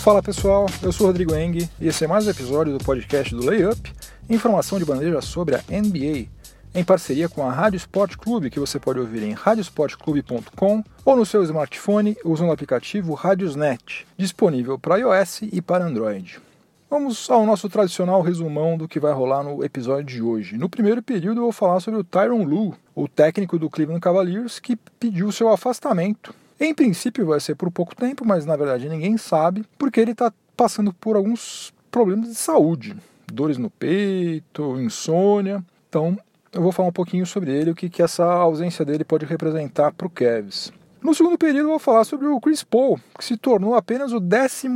Fala 0.00 0.22
pessoal, 0.22 0.64
eu 0.82 0.90
sou 0.92 1.08
Rodrigo 1.08 1.34
Eng 1.34 1.68
e 1.78 1.86
esse 1.86 2.04
é 2.04 2.08
mais 2.08 2.26
um 2.26 2.30
episódio 2.30 2.72
do 2.72 2.82
podcast 2.82 3.34
do 3.34 3.44
Layup, 3.44 3.92
informação 4.30 4.78
de 4.78 4.84
bandeja 4.86 5.20
sobre 5.20 5.56
a 5.56 5.62
NBA, 5.70 6.26
em 6.74 6.82
parceria 6.82 7.28
com 7.28 7.46
a 7.46 7.52
Rádio 7.52 7.76
Sport 7.76 8.16
Clube, 8.16 8.48
que 8.48 8.58
você 8.58 8.80
pode 8.80 8.98
ouvir 8.98 9.22
em 9.22 9.34
radiosportclube.com 9.34 10.82
ou 11.04 11.16
no 11.16 11.26
seu 11.26 11.42
smartphone 11.42 12.16
usando 12.24 12.48
o 12.48 12.52
aplicativo 12.52 13.12
Radiosnet, 13.12 14.06
disponível 14.16 14.78
para 14.78 14.96
iOS 14.96 15.42
e 15.52 15.60
para 15.60 15.84
Android. 15.84 16.40
Vamos 16.88 17.28
ao 17.28 17.44
nosso 17.44 17.68
tradicional 17.68 18.22
resumão 18.22 18.78
do 18.78 18.88
que 18.88 18.98
vai 18.98 19.12
rolar 19.12 19.42
no 19.42 19.62
episódio 19.62 20.04
de 20.04 20.22
hoje. 20.22 20.56
No 20.56 20.70
primeiro 20.70 21.02
período 21.02 21.40
eu 21.40 21.44
vou 21.44 21.52
falar 21.52 21.78
sobre 21.78 22.00
o 22.00 22.04
Tyron 22.04 22.42
Lue, 22.42 22.72
o 22.94 23.06
técnico 23.06 23.58
do 23.58 23.68
Cleveland 23.68 24.00
Cavaliers, 24.00 24.58
que 24.58 24.76
pediu 24.98 25.30
seu 25.30 25.50
afastamento 25.50 26.34
em 26.60 26.74
princípio 26.74 27.26
vai 27.26 27.40
ser 27.40 27.54
por 27.54 27.70
pouco 27.70 27.96
tempo, 27.96 28.24
mas 28.24 28.44
na 28.44 28.54
verdade 28.54 28.88
ninguém 28.88 29.16
sabe, 29.16 29.64
porque 29.78 29.98
ele 29.98 30.12
está 30.12 30.30
passando 30.54 30.92
por 30.92 31.16
alguns 31.16 31.72
problemas 31.90 32.28
de 32.28 32.34
saúde, 32.34 32.94
dores 33.32 33.56
no 33.56 33.70
peito, 33.70 34.78
insônia. 34.78 35.64
Então 35.88 36.18
eu 36.52 36.60
vou 36.60 36.70
falar 36.70 36.88
um 36.88 36.92
pouquinho 36.92 37.24
sobre 37.24 37.50
ele, 37.52 37.70
o 37.70 37.74
que, 37.74 37.88
que 37.88 38.02
essa 38.02 38.24
ausência 38.24 38.84
dele 38.84 39.04
pode 39.04 39.24
representar 39.24 39.92
para 39.92 40.06
o 40.06 40.10
Cavs. 40.10 40.72
No 41.02 41.14
segundo 41.14 41.38
período, 41.38 41.64
eu 41.64 41.70
vou 41.70 41.78
falar 41.78 42.04
sobre 42.04 42.26
o 42.26 42.38
Chris 42.38 42.62
Paul, 42.62 43.00
que 43.16 43.24
se 43.24 43.38
tornou 43.38 43.74
apenas 43.74 44.12
o 44.12 44.20
12 44.20 44.68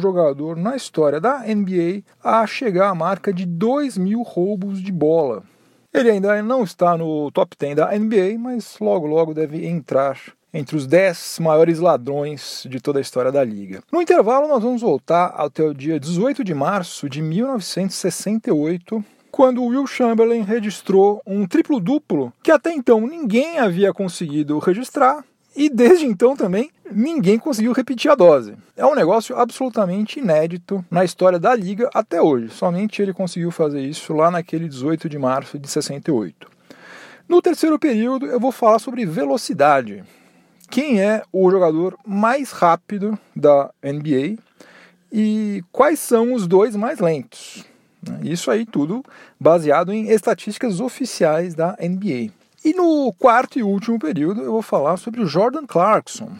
jogador 0.00 0.56
na 0.56 0.74
história 0.74 1.20
da 1.20 1.40
NBA 1.40 2.02
a 2.24 2.46
chegar 2.46 2.88
à 2.88 2.94
marca 2.94 3.30
de 3.30 3.44
2 3.44 3.98
mil 3.98 4.22
roubos 4.22 4.80
de 4.80 4.90
bola. 4.90 5.42
Ele 5.92 6.10
ainda 6.10 6.42
não 6.42 6.62
está 6.62 6.96
no 6.96 7.30
top 7.30 7.54
10 7.58 7.76
da 7.76 7.98
NBA, 7.98 8.38
mas 8.38 8.78
logo 8.80 9.06
logo 9.06 9.34
deve 9.34 9.66
entrar 9.66 10.18
entre 10.52 10.76
os 10.76 10.86
10 10.86 11.38
maiores 11.40 11.78
ladrões 11.78 12.66
de 12.68 12.80
toda 12.80 12.98
a 12.98 13.02
história 13.02 13.32
da 13.32 13.44
liga. 13.44 13.82
No 13.90 14.02
intervalo, 14.02 14.48
nós 14.48 14.62
vamos 14.62 14.82
voltar 14.82 15.26
até 15.36 15.62
o 15.62 15.74
dia 15.74 15.98
18 15.98 16.42
de 16.42 16.54
março 16.54 17.08
de 17.08 17.22
1968, 17.22 19.04
quando 19.30 19.62
Will 19.62 19.86
Chamberlain 19.86 20.42
registrou 20.42 21.22
um 21.26 21.46
triplo-duplo 21.46 22.32
que 22.42 22.50
até 22.50 22.72
então 22.72 23.00
ninguém 23.06 23.58
havia 23.58 23.92
conseguido 23.92 24.58
registrar 24.58 25.24
e 25.54 25.68
desde 25.68 26.06
então 26.06 26.36
também 26.36 26.70
ninguém 26.90 27.38
conseguiu 27.38 27.72
repetir 27.72 28.10
a 28.10 28.14
dose. 28.14 28.54
É 28.76 28.84
um 28.84 28.94
negócio 28.94 29.36
absolutamente 29.36 30.18
inédito 30.18 30.84
na 30.90 31.04
história 31.04 31.38
da 31.38 31.54
liga 31.54 31.88
até 31.94 32.20
hoje. 32.20 32.50
Somente 32.50 33.00
ele 33.00 33.12
conseguiu 33.12 33.50
fazer 33.50 33.80
isso 33.80 34.12
lá 34.12 34.30
naquele 34.30 34.68
18 34.68 35.08
de 35.08 35.18
março 35.18 35.58
de 35.58 35.68
68. 35.68 36.48
No 37.28 37.40
terceiro 37.40 37.78
período, 37.78 38.26
eu 38.26 38.40
vou 38.40 38.50
falar 38.50 38.80
sobre 38.80 39.06
velocidade 39.06 40.02
quem 40.70 41.02
é 41.02 41.22
o 41.32 41.50
jogador 41.50 41.98
mais 42.06 42.52
rápido 42.52 43.18
da 43.34 43.70
NBA 43.82 44.40
e 45.12 45.64
quais 45.72 45.98
são 45.98 46.32
os 46.32 46.46
dois 46.46 46.76
mais 46.76 47.00
lentos. 47.00 47.64
Isso 48.22 48.50
aí 48.50 48.64
tudo 48.64 49.04
baseado 49.38 49.92
em 49.92 50.08
estatísticas 50.08 50.80
oficiais 50.80 51.54
da 51.54 51.76
NBA. 51.80 52.32
E 52.64 52.72
no 52.72 53.12
quarto 53.18 53.58
e 53.58 53.62
último 53.62 53.98
período 53.98 54.42
eu 54.42 54.52
vou 54.52 54.62
falar 54.62 54.96
sobre 54.96 55.20
o 55.20 55.26
Jordan 55.26 55.66
Clarkson, 55.66 56.30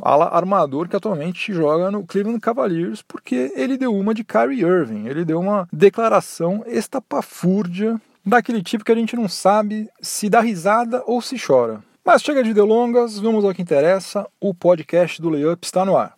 ala 0.00 0.28
armador 0.28 0.88
que 0.88 0.96
atualmente 0.96 1.52
joga 1.52 1.90
no 1.90 2.04
Cleveland 2.04 2.40
Cavaliers, 2.40 3.02
porque 3.02 3.52
ele 3.54 3.76
deu 3.76 3.94
uma 3.94 4.14
de 4.14 4.24
Kyrie 4.24 4.64
Irving, 4.64 5.06
ele 5.06 5.24
deu 5.24 5.38
uma 5.38 5.68
declaração 5.72 6.64
estapafúrdia 6.66 8.00
daquele 8.24 8.62
tipo 8.62 8.84
que 8.84 8.92
a 8.92 8.96
gente 8.96 9.14
não 9.14 9.28
sabe 9.28 9.88
se 10.00 10.30
dá 10.30 10.40
risada 10.40 11.02
ou 11.06 11.20
se 11.20 11.36
chora. 11.38 11.82
Mas 12.06 12.20
chega 12.20 12.42
de 12.42 12.52
delongas, 12.52 13.18
vamos 13.18 13.46
ao 13.46 13.54
que 13.54 13.62
interessa. 13.62 14.28
O 14.38 14.52
podcast 14.52 15.22
do 15.22 15.30
Layup 15.30 15.64
está 15.64 15.86
no 15.86 15.96
ar. 15.96 16.14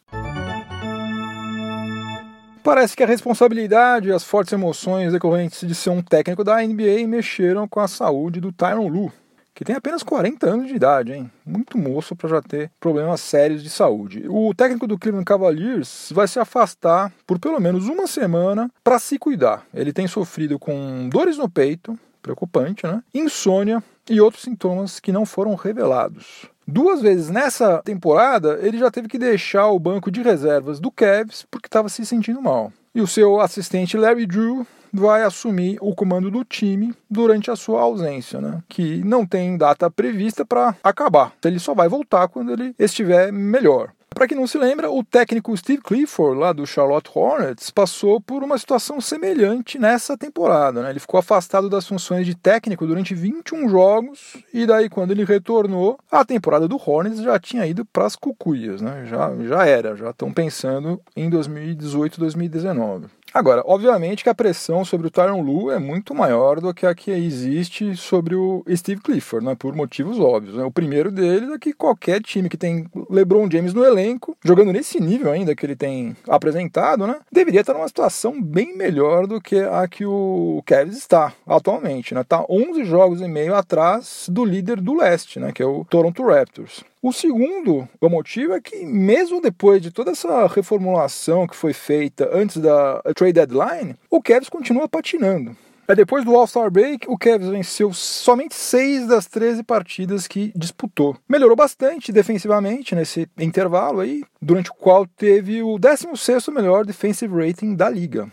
Parece 2.65 2.97
que 2.97 3.05
a 3.05 3.07
responsabilidade 3.07 4.09
e 4.09 4.13
as 4.13 4.25
fortes 4.25 4.53
emoções 4.53 5.13
decorrentes 5.13 5.67
de 5.67 5.77
ser 5.77 5.91
um 5.91 6.03
técnico 6.03 6.43
da 6.43 6.61
NBA 6.61 7.07
mexeram 7.07 7.69
com 7.69 7.79
a 7.79 7.87
saúde 7.87 8.41
do 8.41 8.51
Tyron 8.51 8.89
Lu, 8.89 9.13
que 9.55 9.65
tem 9.65 9.77
apenas 9.77 10.03
40 10.03 10.51
anos 10.51 10.67
de 10.67 10.75
idade, 10.75 11.13
hein? 11.13 11.31
Muito 11.47 11.79
moço 11.79 12.17
para 12.17 12.31
já 12.31 12.43
ter 12.43 12.69
problemas 12.81 13.21
sérios 13.21 13.63
de 13.63 13.71
saúde. 13.71 14.25
O 14.29 14.53
técnico 14.53 14.89
do 14.89 14.99
Cleveland 14.99 15.25
Cavaliers 15.25 16.11
vai 16.13 16.27
se 16.27 16.41
afastar 16.41 17.13
por 17.25 17.39
pelo 17.39 17.61
menos 17.61 17.87
uma 17.87 18.09
semana 18.09 18.69
para 18.83 18.99
se 18.99 19.21
cuidar. 19.21 19.65
Ele 19.73 19.93
tem 19.93 20.09
sofrido 20.09 20.59
com 20.59 21.09
dores 21.09 21.39
no 21.39 21.49
peito, 21.49 21.97
preocupante, 22.21 22.85
né? 22.85 23.01
Insônia 23.15 23.81
e 24.09 24.21
outros 24.21 24.45
sintomas 24.45 25.01
que 25.01 25.13
não 25.13 25.27
foram 25.27 25.55
revelados. 25.55 26.47
Duas 26.67 27.01
vezes 27.01 27.31
nessa 27.31 27.81
temporada, 27.85 28.59
ele 28.61 28.79
já 28.79 28.91
teve 28.91 29.07
que 29.07 29.19
deixar 29.19 29.69
o 29.69 29.79
banco 29.79 30.11
de 30.11 30.23
reservas 30.23 30.81
do 30.81 30.91
Cavs 30.91 31.47
porque 31.51 31.69
estava 31.69 31.89
se 31.89 32.05
sentindo 32.05 32.43
mal. 32.43 32.73
E 32.95 33.01
o 33.01 33.07
seu 33.07 33.41
assistente 33.41 33.97
Larry 33.97 34.27
Drew 34.27 34.67
vai 34.93 35.23
assumir 35.23 35.79
o 35.81 35.95
comando 35.95 36.31
do 36.31 36.45
time 36.45 36.95
durante 37.09 37.51
a 37.51 37.57
sua 37.57 37.83
ausência, 37.83 38.41
né? 38.41 38.63
que 38.69 39.05
não 39.05 39.27
tem 39.27 39.57
data 39.57 39.91
prevista 39.91 40.45
para 40.45 40.75
acabar. 40.83 41.33
Ele 41.45 41.59
só 41.59 41.75
vai 41.75 41.89
voltar 41.89 42.29
quando 42.29 42.53
ele 42.53 42.75
estiver 42.79 43.33
melhor. 43.33 43.91
Para 44.11 44.27
quem 44.27 44.37
não 44.37 44.47
se 44.47 44.57
lembra, 44.57 44.91
o 44.91 45.05
técnico 45.05 45.55
Steve 45.57 45.83
Clifford, 45.83 46.41
lá 46.41 46.53
do 46.53 46.67
Charlotte 46.67 47.11
Hornets, 47.15 47.71
passou 47.71 48.19
por 48.19 48.43
uma 48.43 48.57
situação 48.57 48.99
semelhante 48.99 49.79
nessa 49.79 50.17
temporada. 50.17 50.83
Né? 50.83 50.91
Ele 50.91 51.01
ficou 51.01 51.21
afastado 51.21 51.69
das 51.69 51.87
funções 51.87 52.25
de 52.25 52.35
técnico 52.35 52.87
durante 52.87 53.15
21 53.15 53.69
jogos, 53.69 54.37
e 54.55 54.67
daí, 54.67 54.89
quando 54.89 55.11
ele 55.11 55.25
retornou, 55.25 55.99
a 56.11 56.25
temporada 56.25 56.67
do 56.67 56.81
Hornets 56.83 57.21
já 57.21 57.39
tinha 57.39 57.67
ido 57.67 57.85
para 57.85 58.07
as 58.07 58.17
cucuias. 58.17 58.81
Né? 58.81 59.05
Já, 59.05 59.37
já 59.45 59.67
era, 59.67 59.95
já 59.95 60.11
estão 60.11 60.33
pensando 60.33 60.99
em 61.15 61.29
2018, 61.29 62.19
2019. 62.19 63.16
Agora, 63.35 63.63
obviamente 63.67 64.23
que 64.23 64.31
a 64.31 64.35
pressão 64.35 64.85
sobre 64.85 65.09
o 65.09 65.11
Tyron 65.11 65.43
Lu 65.43 65.71
é 65.71 65.79
muito 65.79 66.15
maior 66.15 66.61
do 66.61 66.73
que 66.73 66.87
a 66.87 66.95
que 66.95 67.11
existe 67.11 67.97
sobre 67.97 68.35
o 68.35 68.65
Steve 68.75 69.01
Clifford, 69.01 69.45
né, 69.45 69.55
por 69.55 69.75
motivos 69.75 70.19
óbvios. 70.19 70.57
Né? 70.57 70.65
O 70.65 70.71
primeiro 70.71 71.11
deles 71.11 71.51
é 71.51 71.59
que 71.59 71.73
qualquer 71.73 72.23
time 72.23 72.49
que 72.49 72.57
tem 72.57 72.87
LeBron 73.11 73.49
James 73.51 73.75
no 73.75 73.85
elenco, 73.85 74.37
jogando 74.45 74.73
nesse 74.73 75.01
nível 75.01 75.31
ainda 75.31 75.55
que 75.55 75.67
ele 75.67 75.77
tem 75.77 76.17
apresentado, 76.29 77.07
né, 77.07 77.17
deveria 77.31 77.61
estar 77.61 77.75
numa 77.75 77.89
situação 77.89 78.41
bem 78.41 78.77
melhor 78.77 79.27
do 79.27 79.41
que 79.41 79.59
a 79.59 79.87
que 79.87 80.07
o 80.07 80.63
Cavs 80.65 80.97
está 80.97 81.33
atualmente. 81.47 82.15
Está 82.15 82.19
né? 82.19 82.25
Tá 82.25 82.45
11 82.49 82.85
jogos 82.85 83.21
e 83.21 83.29
meio 83.29 83.55
atrás 83.55 84.27
do 84.31 84.45
líder 84.45 84.81
do 84.81 84.95
leste, 84.95 85.39
né, 85.39 85.53
que 85.53 85.63
é 85.63 85.67
o 85.67 85.85
Toronto 85.85 86.25
Raptors. 86.25 86.85
O 87.07 87.13
segundo 87.13 87.89
motivo 88.03 88.53
é 88.53 88.61
que, 88.61 88.85
mesmo 88.85 89.41
depois 89.41 89.81
de 89.81 89.93
toda 89.93 90.11
essa 90.11 90.45
reformulação 90.49 91.47
que 91.47 91.55
foi 91.55 91.73
feita 91.73 92.29
antes 92.33 92.57
da 92.57 93.01
trade 93.15 93.35
deadline, 93.35 93.95
o 94.11 94.21
Cavs 94.21 94.49
continua 94.49 94.89
patinando. 94.89 95.57
É 95.87 95.95
depois 95.95 96.25
do 96.25 96.35
All-Star 96.35 96.69
Break, 96.69 97.09
o 97.09 97.17
Cavs 97.17 97.49
venceu 97.49 97.93
somente 97.93 98.57
6 98.57 99.07
das 99.07 99.27
13 99.27 99.63
partidas 99.63 100.27
que 100.27 100.51
disputou. 100.57 101.17
Melhorou 101.29 101.55
bastante 101.55 102.11
defensivamente 102.11 102.93
nesse 102.97 103.29
intervalo 103.39 104.01
aí, 104.01 104.25
durante 104.43 104.73
o 104.73 104.75
qual 104.75 105.07
teve 105.07 105.63
o 105.63 105.79
16º 105.79 106.53
melhor 106.53 106.85
defensive 106.85 107.33
rating 107.33 107.77
da 107.77 107.89
liga. 107.89 108.29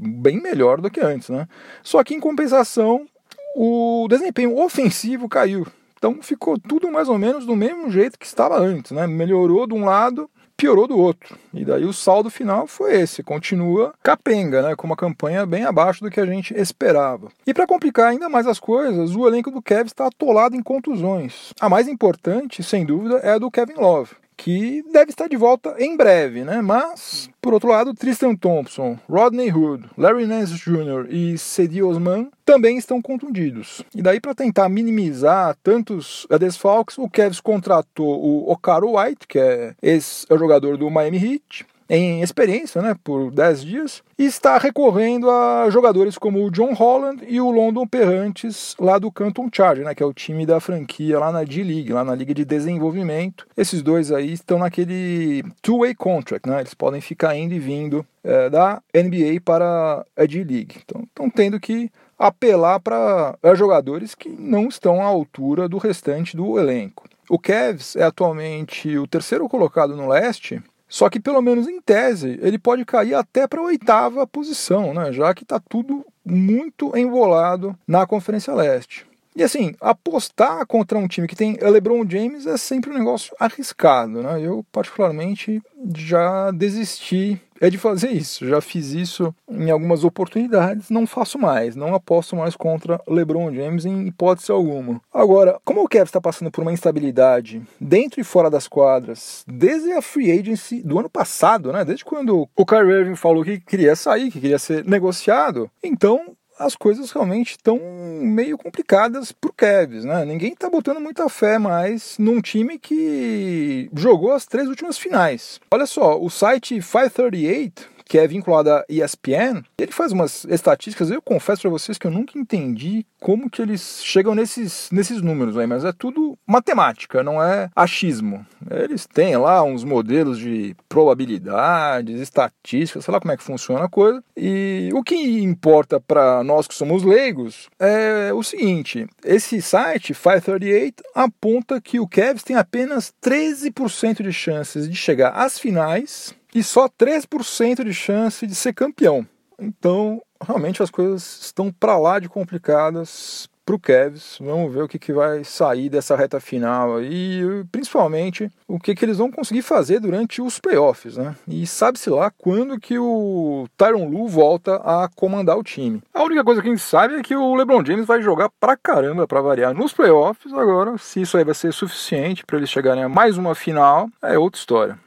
Bem 0.00 0.40
melhor 0.40 0.80
do 0.80 0.90
que 0.90 1.00
antes, 1.00 1.28
né? 1.28 1.46
Só 1.82 2.02
que 2.02 2.14
em 2.14 2.20
compensação, 2.20 3.06
o 3.54 4.06
desempenho 4.08 4.58
ofensivo 4.58 5.28
caiu. 5.28 5.66
Então 6.04 6.18
ficou 6.20 6.58
tudo 6.58 6.92
mais 6.92 7.08
ou 7.08 7.16
menos 7.16 7.46
do 7.46 7.56
mesmo 7.56 7.90
jeito 7.90 8.18
que 8.18 8.26
estava 8.26 8.58
antes, 8.58 8.92
né? 8.92 9.06
Melhorou 9.06 9.66
de 9.66 9.72
um 9.72 9.86
lado, 9.86 10.28
piorou 10.54 10.86
do 10.86 10.98
outro. 10.98 11.38
E 11.50 11.64
daí 11.64 11.86
o 11.86 11.94
saldo 11.94 12.28
final 12.28 12.66
foi 12.66 13.00
esse, 13.00 13.22
continua 13.22 13.94
capenga, 14.02 14.60
né, 14.60 14.76
com 14.76 14.86
uma 14.86 14.96
campanha 14.96 15.46
bem 15.46 15.64
abaixo 15.64 16.04
do 16.04 16.10
que 16.10 16.20
a 16.20 16.26
gente 16.26 16.52
esperava. 16.52 17.28
E 17.46 17.54
para 17.54 17.66
complicar 17.66 18.10
ainda 18.10 18.28
mais 18.28 18.46
as 18.46 18.60
coisas, 18.60 19.16
o 19.16 19.26
elenco 19.26 19.50
do 19.50 19.62
Kevin 19.62 19.86
está 19.86 20.08
atolado 20.08 20.54
em 20.54 20.62
contusões. 20.62 21.54
A 21.58 21.70
mais 21.70 21.88
importante, 21.88 22.62
sem 22.62 22.84
dúvida, 22.84 23.20
é 23.20 23.30
a 23.30 23.38
do 23.38 23.50
Kevin 23.50 23.80
Love 23.80 24.10
que 24.36 24.84
deve 24.92 25.10
estar 25.10 25.28
de 25.28 25.36
volta 25.36 25.74
em 25.78 25.96
breve, 25.96 26.44
né? 26.44 26.60
Mas, 26.60 27.30
por 27.40 27.54
outro 27.54 27.70
lado, 27.70 27.94
Tristan 27.94 28.34
Thompson, 28.34 28.98
Rodney 29.08 29.52
Hood, 29.52 29.84
Larry 29.96 30.26
Nance 30.26 30.54
Jr. 30.54 31.06
e 31.08 31.38
Cedi 31.38 31.82
Osman 31.82 32.28
também 32.44 32.76
estão 32.76 33.00
contundidos. 33.00 33.82
E 33.94 34.02
daí, 34.02 34.20
para 34.20 34.34
tentar 34.34 34.68
minimizar 34.68 35.56
tantos 35.62 36.26
desfalques, 36.38 36.98
o 36.98 37.08
Cavs 37.08 37.40
contratou 37.40 38.22
o 38.22 38.50
Okaro 38.50 38.98
White, 38.98 39.26
que 39.26 39.38
é 39.38 39.74
ex-jogador 39.82 40.76
do 40.76 40.90
Miami 40.90 41.16
Heat, 41.16 41.66
em 41.88 42.22
experiência 42.22 42.80
né, 42.80 42.96
por 43.02 43.30
10 43.30 43.64
dias 43.64 44.02
e 44.18 44.24
está 44.24 44.58
recorrendo 44.58 45.30
a 45.30 45.68
jogadores 45.70 46.16
como 46.16 46.44
o 46.44 46.50
John 46.50 46.72
Holland 46.72 47.24
e 47.28 47.40
o 47.40 47.50
London 47.50 47.86
Perrantes 47.86 48.74
lá 48.78 48.98
do 48.98 49.10
Canton 49.10 49.48
Charger, 49.52 49.84
né, 49.84 49.94
que 49.94 50.02
é 50.02 50.06
o 50.06 50.14
time 50.14 50.46
da 50.46 50.60
franquia 50.60 51.18
lá 51.18 51.30
na 51.30 51.44
D-League, 51.44 51.92
lá 51.92 52.04
na 52.04 52.14
Liga 52.14 52.32
de 52.32 52.44
Desenvolvimento. 52.44 53.46
Esses 53.56 53.82
dois 53.82 54.10
aí 54.10 54.32
estão 54.32 54.58
naquele 54.58 55.44
two-way 55.60 55.94
contract, 55.94 56.48
né, 56.48 56.60
eles 56.60 56.74
podem 56.74 57.00
ficar 57.00 57.36
indo 57.36 57.54
e 57.54 57.58
vindo 57.58 58.04
é, 58.22 58.48
da 58.48 58.82
NBA 58.94 59.40
para 59.44 60.04
a 60.16 60.26
D-League. 60.26 60.76
Então 60.84 61.02
estão 61.02 61.28
tendo 61.28 61.60
que 61.60 61.90
apelar 62.18 62.80
para 62.80 63.36
jogadores 63.54 64.14
que 64.14 64.28
não 64.28 64.68
estão 64.68 65.02
à 65.02 65.04
altura 65.04 65.68
do 65.68 65.78
restante 65.78 66.36
do 66.36 66.58
elenco. 66.58 67.04
O 67.28 67.38
Cavs 67.38 67.96
é 67.96 68.02
atualmente 68.02 68.96
o 68.98 69.06
terceiro 69.06 69.48
colocado 69.48 69.96
no 69.96 70.08
leste 70.08 70.62
Só 70.94 71.10
que, 71.10 71.18
pelo 71.18 71.42
menos 71.42 71.66
em 71.66 71.80
tese, 71.80 72.38
ele 72.40 72.56
pode 72.56 72.84
cair 72.84 73.14
até 73.14 73.48
para 73.48 73.58
a 73.58 73.64
oitava 73.64 74.24
posição, 74.28 74.94
né? 74.94 75.12
já 75.12 75.34
que 75.34 75.42
está 75.42 75.58
tudo 75.58 76.06
muito 76.24 76.96
embolado 76.96 77.76
na 77.84 78.06
Conferência 78.06 78.54
Leste. 78.54 79.04
E 79.36 79.42
assim, 79.42 79.74
apostar 79.80 80.64
contra 80.66 80.98
um 80.98 81.08
time 81.08 81.26
que 81.26 81.34
tem 81.34 81.56
LeBron 81.60 82.08
James 82.08 82.46
é 82.46 82.56
sempre 82.56 82.90
um 82.90 82.98
negócio 82.98 83.34
arriscado, 83.38 84.22
né? 84.22 84.40
Eu, 84.40 84.64
particularmente, 84.70 85.60
já 85.96 86.50
desisti 86.52 87.40
é 87.60 87.70
de 87.70 87.78
fazer 87.78 88.10
isso. 88.10 88.46
Já 88.46 88.60
fiz 88.60 88.92
isso 88.92 89.34
em 89.48 89.70
algumas 89.70 90.04
oportunidades, 90.04 90.90
não 90.90 91.06
faço 91.06 91.38
mais. 91.38 91.74
Não 91.74 91.94
aposto 91.94 92.36
mais 92.36 92.56
contra 92.56 93.00
LeBron 93.08 93.52
James 93.52 93.84
em 93.84 94.06
hipótese 94.08 94.52
alguma. 94.52 95.00
Agora, 95.12 95.58
como 95.64 95.82
o 95.82 95.88
Kevin 95.88 96.04
está 96.04 96.20
passando 96.20 96.50
por 96.50 96.62
uma 96.62 96.72
instabilidade 96.72 97.62
dentro 97.80 98.20
e 98.20 98.24
fora 98.24 98.50
das 98.50 98.68
quadras, 98.68 99.44
desde 99.46 99.92
a 99.92 100.02
free 100.02 100.30
agency 100.30 100.82
do 100.82 100.98
ano 100.98 101.08
passado, 101.08 101.72
né? 101.72 101.84
Desde 101.84 102.04
quando 102.04 102.48
o 102.54 102.66
Kyrie 102.66 103.00
Irving 103.00 103.16
falou 103.16 103.44
que 103.44 103.60
queria 103.60 103.96
sair, 103.96 104.30
que 104.30 104.40
queria 104.40 104.58
ser 104.58 104.84
negociado, 104.84 105.70
então 105.82 106.36
as 106.58 106.76
coisas 106.76 107.10
realmente 107.10 107.52
estão 107.52 107.78
meio 108.20 108.56
complicadas 108.56 109.32
pro 109.32 109.52
Cavs, 109.52 110.04
né? 110.04 110.24
Ninguém 110.24 110.54
tá 110.54 110.68
botando 110.70 111.00
muita 111.00 111.28
fé 111.28 111.58
mais 111.58 112.16
num 112.18 112.40
time 112.40 112.78
que 112.78 113.90
jogou 113.94 114.32
as 114.32 114.46
três 114.46 114.68
últimas 114.68 114.98
finais. 114.98 115.60
Olha 115.70 115.86
só, 115.86 116.20
o 116.20 116.30
site 116.30 116.80
538 116.80 117.93
que 118.04 118.18
é 118.18 118.26
vinculado 118.26 118.70
à 118.70 118.84
ESPN, 118.88 119.62
ele 119.78 119.92
faz 119.92 120.12
umas 120.12 120.44
estatísticas, 120.44 121.10
eu 121.10 121.22
confesso 121.22 121.62
para 121.62 121.70
vocês 121.70 121.98
que 121.98 122.06
eu 122.06 122.10
nunca 122.10 122.38
entendi 122.38 123.06
como 123.20 123.48
que 123.48 123.62
eles 123.62 124.00
chegam 124.04 124.34
nesses, 124.34 124.90
nesses 124.92 125.22
números 125.22 125.56
aí, 125.56 125.66
mas 125.66 125.84
é 125.84 125.92
tudo 125.92 126.38
matemática, 126.46 127.22
não 127.22 127.42
é 127.42 127.70
achismo. 127.74 128.44
Eles 128.70 129.06
têm 129.06 129.36
lá 129.36 129.62
uns 129.62 129.84
modelos 129.84 130.38
de 130.38 130.76
probabilidades, 130.88 132.20
estatísticas, 132.20 133.04
sei 133.04 133.12
lá 133.12 133.20
como 133.20 133.32
é 133.32 133.36
que 133.36 133.42
funciona 133.42 133.84
a 133.84 133.88
coisa. 133.88 134.22
E 134.36 134.90
o 134.92 135.02
que 135.02 135.14
importa 135.14 135.98
para 135.98 136.44
nós 136.44 136.66
que 136.66 136.74
somos 136.74 137.02
leigos 137.02 137.68
é 137.78 138.32
o 138.32 138.42
seguinte: 138.42 139.06
esse 139.24 139.60
site 139.62 140.12
538 140.14 141.02
aponta 141.14 141.80
que 141.80 141.98
o 141.98 142.08
Cavs 142.08 142.42
tem 142.42 142.56
apenas 142.56 143.12
13% 143.22 144.22
de 144.22 144.32
chances 144.32 144.88
de 144.88 144.96
chegar 144.96 145.30
às 145.30 145.58
finais 145.58 146.34
e 146.54 146.62
só 146.62 146.88
3% 146.88 147.82
de 147.82 147.92
chance 147.92 148.46
de 148.46 148.54
ser 148.54 148.72
campeão. 148.72 149.26
Então, 149.58 150.22
realmente 150.40 150.82
as 150.82 150.90
coisas 150.90 151.40
estão 151.42 151.72
para 151.72 151.98
lá 151.98 152.18
de 152.18 152.28
complicadas 152.28 153.48
para 153.64 153.74
o 153.74 153.80
Cavs. 153.80 154.38
Vamos 154.40 154.72
ver 154.72 154.82
o 154.82 154.88
que, 154.88 154.98
que 154.98 155.12
vai 155.12 155.42
sair 155.42 155.88
dessa 155.88 156.14
reta 156.14 156.38
final 156.38 157.02
e 157.02 157.64
principalmente 157.72 158.50
o 158.68 158.78
que, 158.78 158.94
que 158.94 159.04
eles 159.04 159.18
vão 159.18 159.30
conseguir 159.30 159.62
fazer 159.62 160.00
durante 160.00 160.42
os 160.42 160.58
playoffs, 160.58 161.16
né? 161.16 161.34
E 161.48 161.66
sabe-se 161.66 162.10
lá 162.10 162.30
quando 162.30 162.78
que 162.78 162.98
o 162.98 163.66
Tyron 163.76 164.06
Lu 164.06 164.28
volta 164.28 164.76
a 164.76 165.08
comandar 165.14 165.56
o 165.56 165.62
time. 165.62 166.02
A 166.12 166.22
única 166.22 166.44
coisa 166.44 166.60
que 166.60 166.68
a 166.68 166.70
gente 166.70 166.82
sabe 166.82 167.14
é 167.14 167.22
que 167.22 167.34
o 167.34 167.54
LeBron 167.54 167.84
James 167.84 168.06
vai 168.06 168.20
jogar 168.20 168.50
pra 168.60 168.76
caramba 168.76 169.26
para 169.26 169.40
variar 169.40 169.74
nos 169.74 169.92
playoffs. 169.92 170.52
Agora, 170.52 170.98
se 170.98 171.22
isso 171.22 171.36
aí 171.38 171.44
vai 171.44 171.54
ser 171.54 171.72
suficiente 171.72 172.44
para 172.44 172.58
eles 172.58 172.70
chegarem 172.70 173.02
a 173.02 173.08
mais 173.08 173.38
uma 173.38 173.54
final, 173.54 174.08
é 174.22 174.38
outra 174.38 174.58
história. 174.58 174.98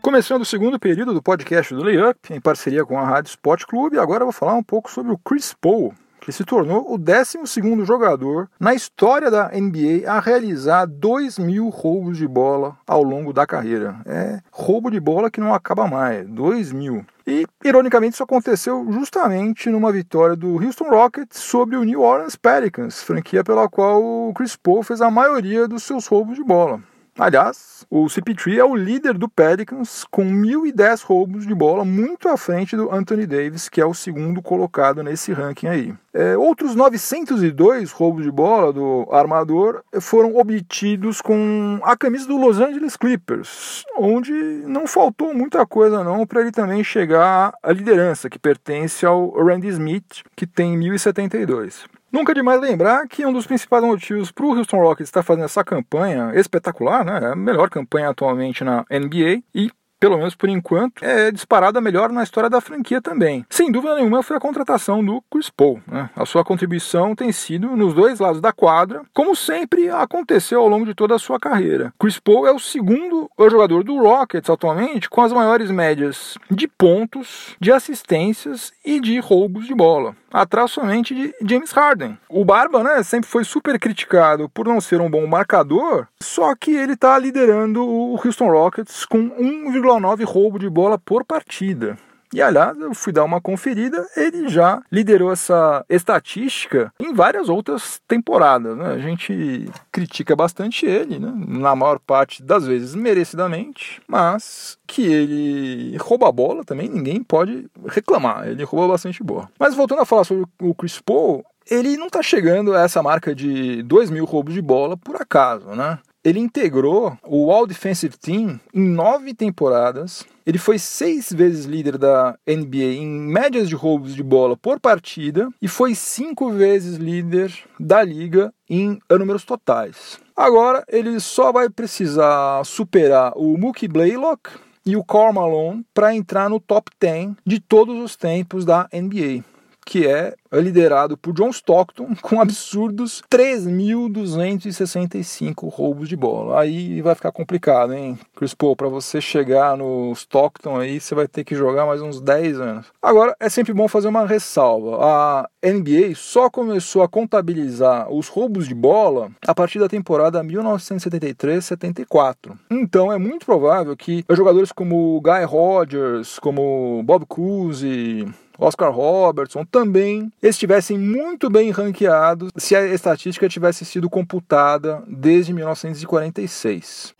Começando 0.00 0.42
o 0.42 0.46
segundo 0.46 0.78
período 0.78 1.12
do 1.12 1.20
podcast 1.20 1.74
do 1.74 1.82
Layup, 1.82 2.32
em 2.32 2.40
parceria 2.40 2.84
com 2.84 2.98
a 2.98 3.04
Rádio 3.04 3.30
Sport 3.30 3.64
Clube, 3.64 3.98
agora 3.98 4.24
vou 4.24 4.32
falar 4.32 4.54
um 4.54 4.62
pouco 4.62 4.90
sobre 4.90 5.12
o 5.12 5.18
Chris 5.18 5.52
Paul, 5.60 5.92
que 6.20 6.30
se 6.30 6.44
tornou 6.44 6.92
o 6.92 6.96
12 6.96 7.38
jogador 7.84 8.48
na 8.60 8.74
história 8.74 9.28
da 9.30 9.48
NBA 9.48 10.08
a 10.08 10.20
realizar 10.20 10.86
2 10.86 11.38
mil 11.38 11.68
roubos 11.68 12.16
de 12.16 12.28
bola 12.28 12.76
ao 12.86 13.02
longo 13.02 13.32
da 13.32 13.44
carreira. 13.46 13.96
É 14.06 14.40
roubo 14.52 14.88
de 14.88 15.00
bola 15.00 15.30
que 15.30 15.40
não 15.40 15.52
acaba 15.52 15.88
mais, 15.88 16.26
2 16.28 16.72
mil. 16.72 17.04
E, 17.26 17.44
ironicamente, 17.62 18.14
isso 18.14 18.22
aconteceu 18.22 18.86
justamente 18.90 19.68
numa 19.68 19.92
vitória 19.92 20.36
do 20.36 20.64
Houston 20.64 20.88
Rockets 20.88 21.38
sobre 21.38 21.76
o 21.76 21.84
New 21.84 22.00
Orleans 22.00 22.36
Pelicans, 22.36 23.02
franquia 23.02 23.42
pela 23.42 23.68
qual 23.68 24.02
o 24.02 24.32
Chris 24.32 24.56
Paul 24.56 24.82
fez 24.82 25.00
a 25.00 25.10
maioria 25.10 25.68
dos 25.68 25.82
seus 25.82 26.06
roubos 26.06 26.36
de 26.36 26.44
bola. 26.44 26.80
Aliás, 27.18 27.84
o 27.90 28.04
CP3 28.04 28.58
é 28.58 28.64
o 28.64 28.76
líder 28.76 29.18
do 29.18 29.28
Pelicans 29.28 30.04
com 30.08 30.24
1.010 30.24 31.02
roubos 31.04 31.44
de 31.44 31.52
bola, 31.52 31.84
muito 31.84 32.28
à 32.28 32.36
frente 32.36 32.76
do 32.76 32.94
Anthony 32.94 33.26
Davis, 33.26 33.68
que 33.68 33.80
é 33.80 33.84
o 33.84 33.92
segundo 33.92 34.40
colocado 34.40 35.02
nesse 35.02 35.32
ranking 35.32 35.66
aí. 35.66 35.94
É, 36.14 36.36
outros 36.36 36.76
902 36.76 37.90
roubos 37.90 38.22
de 38.22 38.30
bola 38.30 38.72
do 38.72 39.08
armador 39.10 39.82
foram 40.00 40.36
obtidos 40.36 41.20
com 41.20 41.80
a 41.82 41.96
camisa 41.96 42.26
do 42.26 42.36
Los 42.36 42.60
Angeles 42.60 42.96
Clippers, 42.96 43.84
onde 43.98 44.32
não 44.32 44.86
faltou 44.86 45.34
muita 45.34 45.66
coisa 45.66 46.04
não 46.04 46.24
para 46.24 46.42
ele 46.42 46.52
também 46.52 46.84
chegar 46.84 47.52
à 47.60 47.72
liderança, 47.72 48.30
que 48.30 48.38
pertence 48.38 49.04
ao 49.04 49.30
Randy 49.30 49.68
Smith, 49.68 50.22
que 50.36 50.46
tem 50.46 50.78
1.072. 50.78 51.84
Nunca 52.10 52.32
é 52.32 52.34
demais 52.34 52.60
lembrar 52.60 53.06
que 53.06 53.24
um 53.26 53.32
dos 53.32 53.46
principais 53.46 53.84
motivos 53.84 54.32
para 54.32 54.46
o 54.46 54.56
Houston 54.56 54.78
Rockets 54.78 55.08
estar 55.08 55.22
fazendo 55.22 55.44
essa 55.44 55.62
campanha 55.62 56.32
espetacular, 56.34 57.04
né, 57.04 57.20
é 57.22 57.32
a 57.32 57.36
melhor 57.36 57.68
campanha 57.68 58.08
atualmente 58.08 58.64
na 58.64 58.84
NBA 58.90 59.42
e 59.54 59.70
pelo 59.98 60.16
menos 60.16 60.34
por 60.34 60.48
enquanto, 60.48 61.04
é 61.04 61.30
disparada 61.30 61.80
melhor 61.80 62.10
na 62.10 62.22
história 62.22 62.48
da 62.48 62.60
franquia 62.60 63.02
também. 63.02 63.44
Sem 63.50 63.70
dúvida 63.70 63.96
nenhuma 63.96 64.22
foi 64.22 64.36
a 64.36 64.40
contratação 64.40 65.04
do 65.04 65.22
Chris 65.30 65.50
Paul. 65.50 65.80
Né? 65.86 66.08
A 66.14 66.24
sua 66.24 66.44
contribuição 66.44 67.14
tem 67.14 67.32
sido 67.32 67.76
nos 67.76 67.94
dois 67.94 68.20
lados 68.20 68.40
da 68.40 68.52
quadra, 68.52 69.02
como 69.12 69.34
sempre 69.34 69.90
aconteceu 69.90 70.60
ao 70.60 70.68
longo 70.68 70.86
de 70.86 70.94
toda 70.94 71.14
a 71.14 71.18
sua 71.18 71.38
carreira. 71.38 71.92
Chris 71.98 72.18
Paul 72.18 72.46
é 72.46 72.52
o 72.52 72.58
segundo 72.58 73.30
jogador 73.50 73.82
do 73.82 73.98
Rockets 73.98 74.48
atualmente 74.48 75.10
com 75.10 75.20
as 75.20 75.32
maiores 75.32 75.70
médias 75.70 76.38
de 76.50 76.68
pontos, 76.68 77.56
de 77.60 77.72
assistências 77.72 78.72
e 78.84 79.00
de 79.00 79.18
roubos 79.18 79.66
de 79.66 79.74
bola 79.74 80.14
atrás 80.32 80.70
somente 80.70 81.14
de 81.14 81.34
James 81.42 81.72
Harden. 81.72 82.18
O 82.28 82.44
Barba, 82.44 82.82
né, 82.82 83.02
sempre 83.02 83.28
foi 83.28 83.44
super 83.44 83.78
criticado 83.78 84.48
por 84.48 84.66
não 84.66 84.80
ser 84.80 85.00
um 85.00 85.10
bom 85.10 85.26
marcador, 85.26 86.06
só 86.20 86.54
que 86.54 86.70
ele 86.70 86.92
está 86.92 87.18
liderando 87.18 87.84
o 87.84 88.20
Houston 88.22 88.50
Rockets 88.50 89.04
com 89.04 89.30
1,9 89.30 90.24
roubo 90.24 90.58
de 90.58 90.68
bola 90.68 90.98
por 90.98 91.24
partida. 91.24 91.96
E 92.32 92.42
aliás, 92.42 92.78
eu 92.78 92.94
fui 92.94 93.12
dar 93.12 93.24
uma 93.24 93.40
conferida, 93.40 94.06
ele 94.16 94.48
já 94.48 94.82
liderou 94.92 95.32
essa 95.32 95.84
estatística 95.88 96.92
em 97.00 97.12
várias 97.14 97.48
outras 97.48 98.00
temporadas. 98.06 98.76
Né? 98.76 98.86
A 98.92 98.98
gente 98.98 99.70
critica 99.90 100.36
bastante 100.36 100.86
ele, 100.86 101.18
né? 101.18 101.32
na 101.34 101.74
maior 101.74 101.98
parte 101.98 102.42
das 102.42 102.66
vezes 102.66 102.94
merecidamente, 102.94 104.00
mas 104.06 104.78
que 104.86 105.02
ele 105.02 105.96
rouba 105.98 106.28
a 106.28 106.32
bola 106.32 106.64
também, 106.64 106.88
ninguém 106.88 107.22
pode 107.22 107.68
reclamar, 107.86 108.46
ele 108.48 108.64
rouba 108.64 108.88
bastante 108.88 109.22
bola. 109.22 109.48
Mas 109.58 109.74
voltando 109.74 110.02
a 110.02 110.06
falar 110.06 110.24
sobre 110.24 110.44
o 110.60 110.74
Chris 110.74 111.00
Paul, 111.00 111.44
ele 111.70 111.96
não 111.96 112.06
está 112.06 112.22
chegando 112.22 112.74
a 112.74 112.82
essa 112.82 113.02
marca 113.02 113.34
de 113.34 113.82
2 113.82 114.10
mil 114.10 114.24
roubos 114.24 114.54
de 114.54 114.62
bola 114.62 114.96
por 114.96 115.16
acaso, 115.16 115.68
né? 115.70 115.98
Ele 116.28 116.40
integrou 116.40 117.16
o 117.26 117.50
All 117.50 117.66
Defensive 117.66 118.14
Team 118.18 118.60
em 118.74 118.86
nove 118.86 119.32
temporadas. 119.32 120.26
Ele 120.44 120.58
foi 120.58 120.78
seis 120.78 121.32
vezes 121.32 121.64
líder 121.64 121.96
da 121.96 122.38
NBA 122.46 122.96
em 122.98 123.08
médias 123.08 123.66
de 123.66 123.74
roubos 123.74 124.14
de 124.14 124.22
bola 124.22 124.54
por 124.54 124.78
partida 124.78 125.48
e 125.62 125.66
foi 125.66 125.94
cinco 125.94 126.50
vezes 126.50 126.98
líder 126.98 127.50
da 127.80 128.02
liga 128.02 128.52
em 128.68 128.98
números 129.10 129.42
totais. 129.42 130.20
Agora 130.36 130.84
ele 130.88 131.18
só 131.18 131.50
vai 131.50 131.70
precisar 131.70 132.62
superar 132.62 133.32
o 133.34 133.56
Mookie 133.56 133.88
Blaylock 133.88 134.50
e 134.84 134.96
o 134.96 135.04
Karl 135.04 135.32
Malone 135.32 135.82
para 135.94 136.14
entrar 136.14 136.50
no 136.50 136.60
top 136.60 136.90
10 137.00 137.36
de 137.46 137.58
todos 137.58 137.98
os 137.98 138.16
tempos 138.16 138.66
da 138.66 138.86
NBA 138.92 139.42
que 139.88 140.06
é 140.06 140.34
liderado 140.52 141.16
por 141.16 141.32
John 141.32 141.48
Stockton 141.48 142.14
com 142.20 142.42
absurdos 142.42 143.22
3.265 143.32 145.72
roubos 145.72 146.10
de 146.10 146.16
bola. 146.16 146.60
Aí 146.60 147.00
vai 147.00 147.14
ficar 147.14 147.32
complicado, 147.32 147.94
hein, 147.94 148.18
Chris 148.36 148.52
Paul? 148.52 148.76
Para 148.76 148.88
você 148.88 149.18
chegar 149.18 149.78
no 149.78 150.12
Stockton 150.12 150.78
aí, 150.78 151.00
você 151.00 151.14
vai 151.14 151.26
ter 151.26 151.42
que 151.42 151.54
jogar 151.54 151.86
mais 151.86 152.02
uns 152.02 152.20
10 152.20 152.60
anos. 152.60 152.88
Agora, 153.00 153.34
é 153.40 153.48
sempre 153.48 153.72
bom 153.72 153.88
fazer 153.88 154.08
uma 154.08 154.26
ressalva. 154.26 154.98
A 155.00 155.48
NBA 155.64 156.14
só 156.14 156.50
começou 156.50 157.02
a 157.02 157.08
contabilizar 157.08 158.12
os 158.12 158.28
roubos 158.28 158.68
de 158.68 158.74
bola 158.74 159.30
a 159.46 159.54
partir 159.54 159.78
da 159.78 159.88
temporada 159.88 160.44
1973-74. 160.44 162.58
Então, 162.70 163.10
é 163.10 163.16
muito 163.16 163.46
provável 163.46 163.96
que 163.96 164.22
jogadores 164.28 164.70
como 164.70 165.18
Guy 165.22 165.44
Rogers, 165.44 166.38
como 166.38 167.02
Bob 167.04 167.24
Cousy, 167.24 168.26
Oscar 168.58 168.90
Robertson 168.90 169.64
também 169.64 170.32
estivessem 170.42 170.98
muito 170.98 171.48
bem 171.48 171.70
ranqueados 171.70 172.50
se 172.56 172.74
a 172.74 172.84
estatística 172.84 173.48
tivesse 173.48 173.84
sido 173.84 174.10
computada 174.10 175.02
desde 175.06 175.52
1946. 175.52 177.14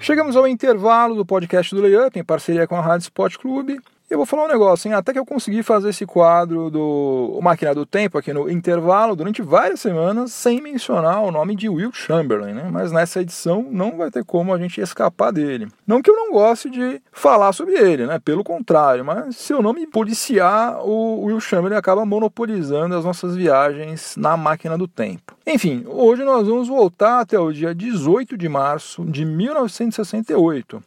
Chegamos 0.00 0.36
ao 0.36 0.48
intervalo 0.48 1.14
do 1.14 1.24
podcast 1.24 1.74
do 1.74 1.82
Layup 1.82 2.18
em 2.18 2.24
parceria 2.24 2.66
com 2.66 2.76
a 2.76 2.80
Rádio 2.80 3.04
Sport 3.04 3.36
Clube 3.36 3.78
Eu 4.10 4.18
vou 4.18 4.26
falar 4.26 4.44
um 4.44 4.48
negócio, 4.48 4.86
hein? 4.86 4.94
Até 4.94 5.14
que 5.14 5.18
eu 5.18 5.24
consegui 5.24 5.62
fazer 5.62 5.88
esse 5.88 6.04
quadro 6.04 6.70
do 6.70 7.40
Máquina 7.42 7.74
do 7.74 7.86
Tempo 7.86 8.18
aqui 8.18 8.34
no 8.34 8.50
intervalo 8.50 9.16
durante 9.16 9.40
várias 9.40 9.80
semanas 9.80 10.30
sem 10.30 10.60
mencionar 10.60 11.22
o 11.22 11.30
nome 11.30 11.56
de 11.56 11.70
Will 11.70 11.90
Chamberlain, 11.90 12.52
né? 12.52 12.68
Mas 12.70 12.92
nessa 12.92 13.22
edição 13.22 13.66
não 13.70 13.96
vai 13.96 14.10
ter 14.10 14.22
como 14.22 14.52
a 14.52 14.58
gente 14.58 14.78
escapar 14.78 15.32
dele. 15.32 15.68
Não 15.86 16.02
que 16.02 16.10
eu 16.10 16.14
não 16.14 16.32
goste 16.32 16.68
de 16.68 17.00
falar 17.10 17.54
sobre 17.54 17.76
ele, 17.76 18.06
né? 18.06 18.18
Pelo 18.22 18.44
contrário, 18.44 19.02
mas 19.02 19.36
se 19.36 19.54
eu 19.54 19.62
não 19.62 19.72
me 19.72 19.86
policiar, 19.86 20.86
o 20.86 21.24
Will 21.24 21.40
Chamberlain 21.40 21.78
acaba 21.78 22.04
monopolizando 22.04 22.94
as 22.94 23.06
nossas 23.06 23.34
viagens 23.34 24.16
na 24.18 24.36
máquina 24.36 24.76
do 24.76 24.86
tempo. 24.86 25.34
Enfim, 25.46 25.82
hoje 25.88 26.24
nós 26.24 26.46
vamos 26.46 26.68
voltar 26.68 27.20
até 27.20 27.38
o 27.38 27.50
dia 27.50 27.74
18 27.74 28.36
de 28.36 28.50
março 28.50 29.02
de 29.02 29.24
1968 29.24 30.82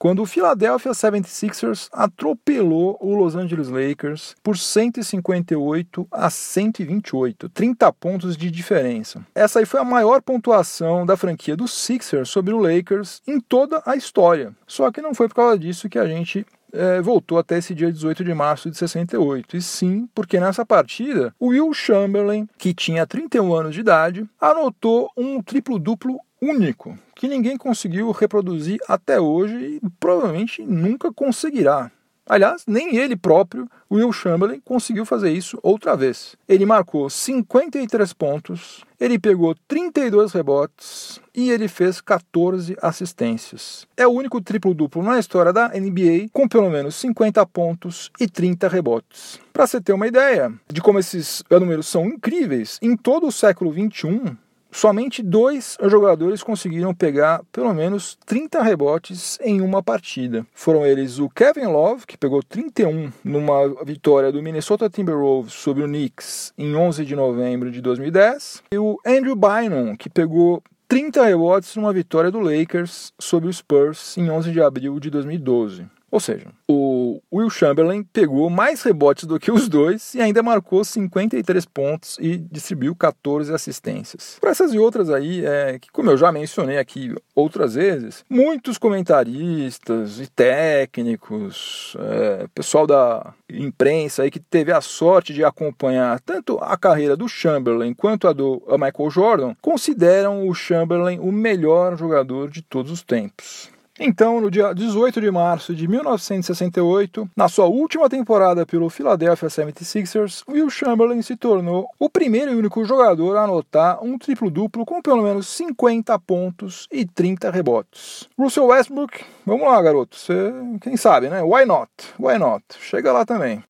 quando 0.00 0.22
o 0.22 0.26
Philadelphia 0.26 0.92
76ers 0.92 1.90
atropelou 1.92 2.96
o 3.02 3.14
Los 3.14 3.36
Angeles 3.36 3.68
Lakers 3.68 4.34
por 4.42 4.56
158 4.56 6.08
a 6.10 6.30
128, 6.30 7.50
30 7.50 7.92
pontos 7.92 8.34
de 8.34 8.50
diferença. 8.50 9.20
Essa 9.34 9.58
aí 9.58 9.66
foi 9.66 9.78
a 9.78 9.84
maior 9.84 10.22
pontuação 10.22 11.04
da 11.04 11.18
franquia 11.18 11.54
do 11.54 11.68
Sixers 11.68 12.30
sobre 12.30 12.54
o 12.54 12.58
Lakers 12.58 13.20
em 13.28 13.38
toda 13.38 13.82
a 13.84 13.94
história. 13.94 14.54
Só 14.66 14.90
que 14.90 15.02
não 15.02 15.12
foi 15.12 15.28
por 15.28 15.34
causa 15.34 15.58
disso 15.58 15.86
que 15.86 15.98
a 15.98 16.06
gente 16.06 16.46
é, 16.72 17.02
voltou 17.02 17.38
até 17.38 17.58
esse 17.58 17.74
dia 17.74 17.92
18 17.92 18.24
de 18.24 18.32
março 18.32 18.70
de 18.70 18.78
68. 18.78 19.56
E 19.56 19.60
sim, 19.60 20.08
porque 20.14 20.40
nessa 20.40 20.64
partida, 20.64 21.34
o 21.38 21.48
Will 21.48 21.74
Chamberlain, 21.74 22.48
que 22.56 22.72
tinha 22.72 23.06
31 23.06 23.52
anos 23.54 23.74
de 23.74 23.80
idade, 23.80 24.26
anotou 24.40 25.10
um 25.14 25.42
triplo-duplo 25.42 26.18
único 26.40 26.98
que 27.14 27.28
ninguém 27.28 27.56
conseguiu 27.56 28.10
reproduzir 28.10 28.80
até 28.88 29.20
hoje 29.20 29.80
e 29.82 29.90
provavelmente 29.98 30.62
nunca 30.62 31.12
conseguirá. 31.12 31.90
Aliás, 32.30 32.62
nem 32.64 32.94
ele 32.96 33.16
próprio, 33.16 33.68
Will 33.90 34.12
Chamberlain, 34.12 34.60
conseguiu 34.60 35.04
fazer 35.04 35.32
isso 35.32 35.58
outra 35.64 35.96
vez. 35.96 36.36
Ele 36.48 36.64
marcou 36.64 37.10
53 37.10 38.12
pontos, 38.12 38.84
ele 39.00 39.18
pegou 39.18 39.52
32 39.66 40.32
rebotes 40.32 41.20
e 41.34 41.50
ele 41.50 41.66
fez 41.66 42.00
14 42.00 42.76
assistências. 42.80 43.84
É 43.96 44.06
o 44.06 44.12
único 44.12 44.40
triplo-duplo 44.40 45.02
na 45.02 45.18
história 45.18 45.52
da 45.52 45.70
NBA 45.70 46.28
com 46.32 46.46
pelo 46.46 46.70
menos 46.70 46.94
50 46.94 47.44
pontos 47.46 48.12
e 48.20 48.28
30 48.28 48.68
rebotes. 48.68 49.40
Para 49.52 49.66
você 49.66 49.80
ter 49.80 49.92
uma 49.92 50.06
ideia 50.06 50.52
de 50.72 50.80
como 50.80 51.00
esses 51.00 51.42
números 51.50 51.88
são 51.88 52.06
incríveis, 52.06 52.78
em 52.80 52.96
todo 52.96 53.26
o 53.26 53.32
século 53.32 53.72
21, 53.72 54.36
somente 54.70 55.22
dois 55.22 55.76
jogadores 55.82 56.42
conseguiram 56.42 56.94
pegar 56.94 57.42
pelo 57.52 57.72
menos 57.74 58.18
30 58.26 58.62
rebotes 58.62 59.38
em 59.42 59.60
uma 59.60 59.82
partida. 59.82 60.46
Foram 60.54 60.84
eles 60.84 61.18
o 61.18 61.28
Kevin 61.28 61.66
Love, 61.66 62.06
que 62.06 62.16
pegou 62.16 62.42
31 62.42 63.10
numa 63.24 63.84
vitória 63.84 64.32
do 64.32 64.42
Minnesota 64.42 64.88
Timberwolves 64.88 65.52
sobre 65.52 65.82
o 65.82 65.86
Knicks 65.86 66.52
em 66.56 66.74
11 66.74 67.04
de 67.04 67.16
novembro 67.16 67.70
de 67.70 67.80
2010, 67.80 68.62
e 68.72 68.78
o 68.78 68.98
Andrew 69.06 69.36
Bynum, 69.36 69.96
que 69.96 70.08
pegou 70.08 70.62
30 70.88 71.24
rebotes 71.24 71.76
numa 71.76 71.92
vitória 71.92 72.30
do 72.30 72.40
Lakers 72.40 73.12
sobre 73.18 73.48
o 73.48 73.52
Spurs 73.52 74.16
em 74.18 74.28
11 74.28 74.50
de 74.50 74.60
abril 74.60 74.98
de 74.98 75.08
2012. 75.08 75.86
Ou 76.10 76.18
seja, 76.18 76.46
o 76.68 77.20
Will 77.32 77.48
Chamberlain 77.50 78.02
pegou 78.02 78.50
mais 78.50 78.82
rebotes 78.82 79.24
do 79.24 79.38
que 79.38 79.52
os 79.52 79.68
dois 79.68 80.14
e 80.14 80.20
ainda 80.20 80.42
marcou 80.42 80.84
53 80.84 81.64
pontos 81.66 82.16
e 82.20 82.36
distribuiu 82.36 82.96
14 82.96 83.52
assistências. 83.54 84.36
Por 84.40 84.50
essas 84.50 84.74
e 84.74 84.78
outras 84.78 85.08
aí, 85.08 85.44
é, 85.44 85.78
que 85.78 85.90
como 85.90 86.10
eu 86.10 86.16
já 86.16 86.32
mencionei 86.32 86.78
aqui 86.78 87.14
outras 87.34 87.74
vezes, 87.74 88.24
muitos 88.28 88.76
comentaristas 88.76 90.18
e 90.20 90.26
técnicos, 90.26 91.96
é, 92.00 92.46
pessoal 92.54 92.86
da 92.86 93.32
imprensa 93.48 94.22
aí 94.22 94.30
que 94.30 94.40
teve 94.40 94.72
a 94.72 94.80
sorte 94.80 95.32
de 95.32 95.44
acompanhar 95.44 96.18
tanto 96.20 96.58
a 96.60 96.76
carreira 96.76 97.16
do 97.16 97.28
Chamberlain 97.28 97.94
quanto 97.94 98.26
a 98.26 98.32
do 98.32 98.62
Michael 98.70 99.10
Jordan, 99.10 99.54
consideram 99.60 100.48
o 100.48 100.54
Chamberlain 100.54 101.18
o 101.20 101.30
melhor 101.30 101.96
jogador 101.96 102.50
de 102.50 102.62
todos 102.62 102.90
os 102.90 103.02
tempos. 103.02 103.70
Então, 104.02 104.40
no 104.40 104.50
dia 104.50 104.72
18 104.72 105.20
de 105.20 105.30
março 105.30 105.74
de 105.74 105.86
1968, 105.86 107.28
na 107.36 107.50
sua 107.50 107.66
última 107.66 108.08
temporada 108.08 108.64
pelo 108.64 108.88
Philadelphia 108.88 109.46
76ers, 109.46 110.42
Will 110.48 110.70
Chamberlain 110.70 111.20
se 111.20 111.36
tornou 111.36 111.86
o 111.98 112.08
primeiro 112.08 112.50
e 112.50 112.54
único 112.54 112.82
jogador 112.82 113.36
a 113.36 113.44
anotar 113.44 114.02
um 114.02 114.16
triplo-duplo 114.16 114.86
com 114.86 115.02
pelo 115.02 115.22
menos 115.22 115.48
50 115.48 116.18
pontos 116.20 116.88
e 116.90 117.04
30 117.04 117.50
rebotes. 117.50 118.26
Russell 118.38 118.68
Westbrook, 118.68 119.22
vamos 119.44 119.68
lá, 119.68 119.82
garoto, 119.82 120.16
você, 120.16 120.50
quem 120.80 120.96
sabe, 120.96 121.28
né? 121.28 121.42
Why 121.42 121.66
not? 121.66 121.90
Why 122.18 122.38
not? 122.38 122.64
Chega 122.80 123.12
lá 123.12 123.26
também. 123.26 123.62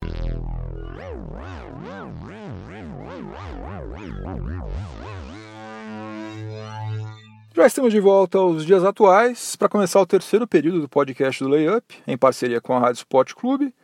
Já 7.60 7.66
estamos 7.66 7.92
de 7.92 8.00
volta 8.00 8.38
aos 8.38 8.64
dias 8.64 8.82
atuais 8.82 9.54
para 9.54 9.68
começar 9.68 10.00
o 10.00 10.06
terceiro 10.06 10.46
período 10.46 10.80
do 10.80 10.88
podcast 10.88 11.44
do 11.44 11.50
Layup, 11.50 11.94
em 12.06 12.16
parceria 12.16 12.58
com 12.58 12.72
a 12.72 12.78
Rádio 12.78 13.00
Sport 13.00 13.34
Clube. 13.34 13.74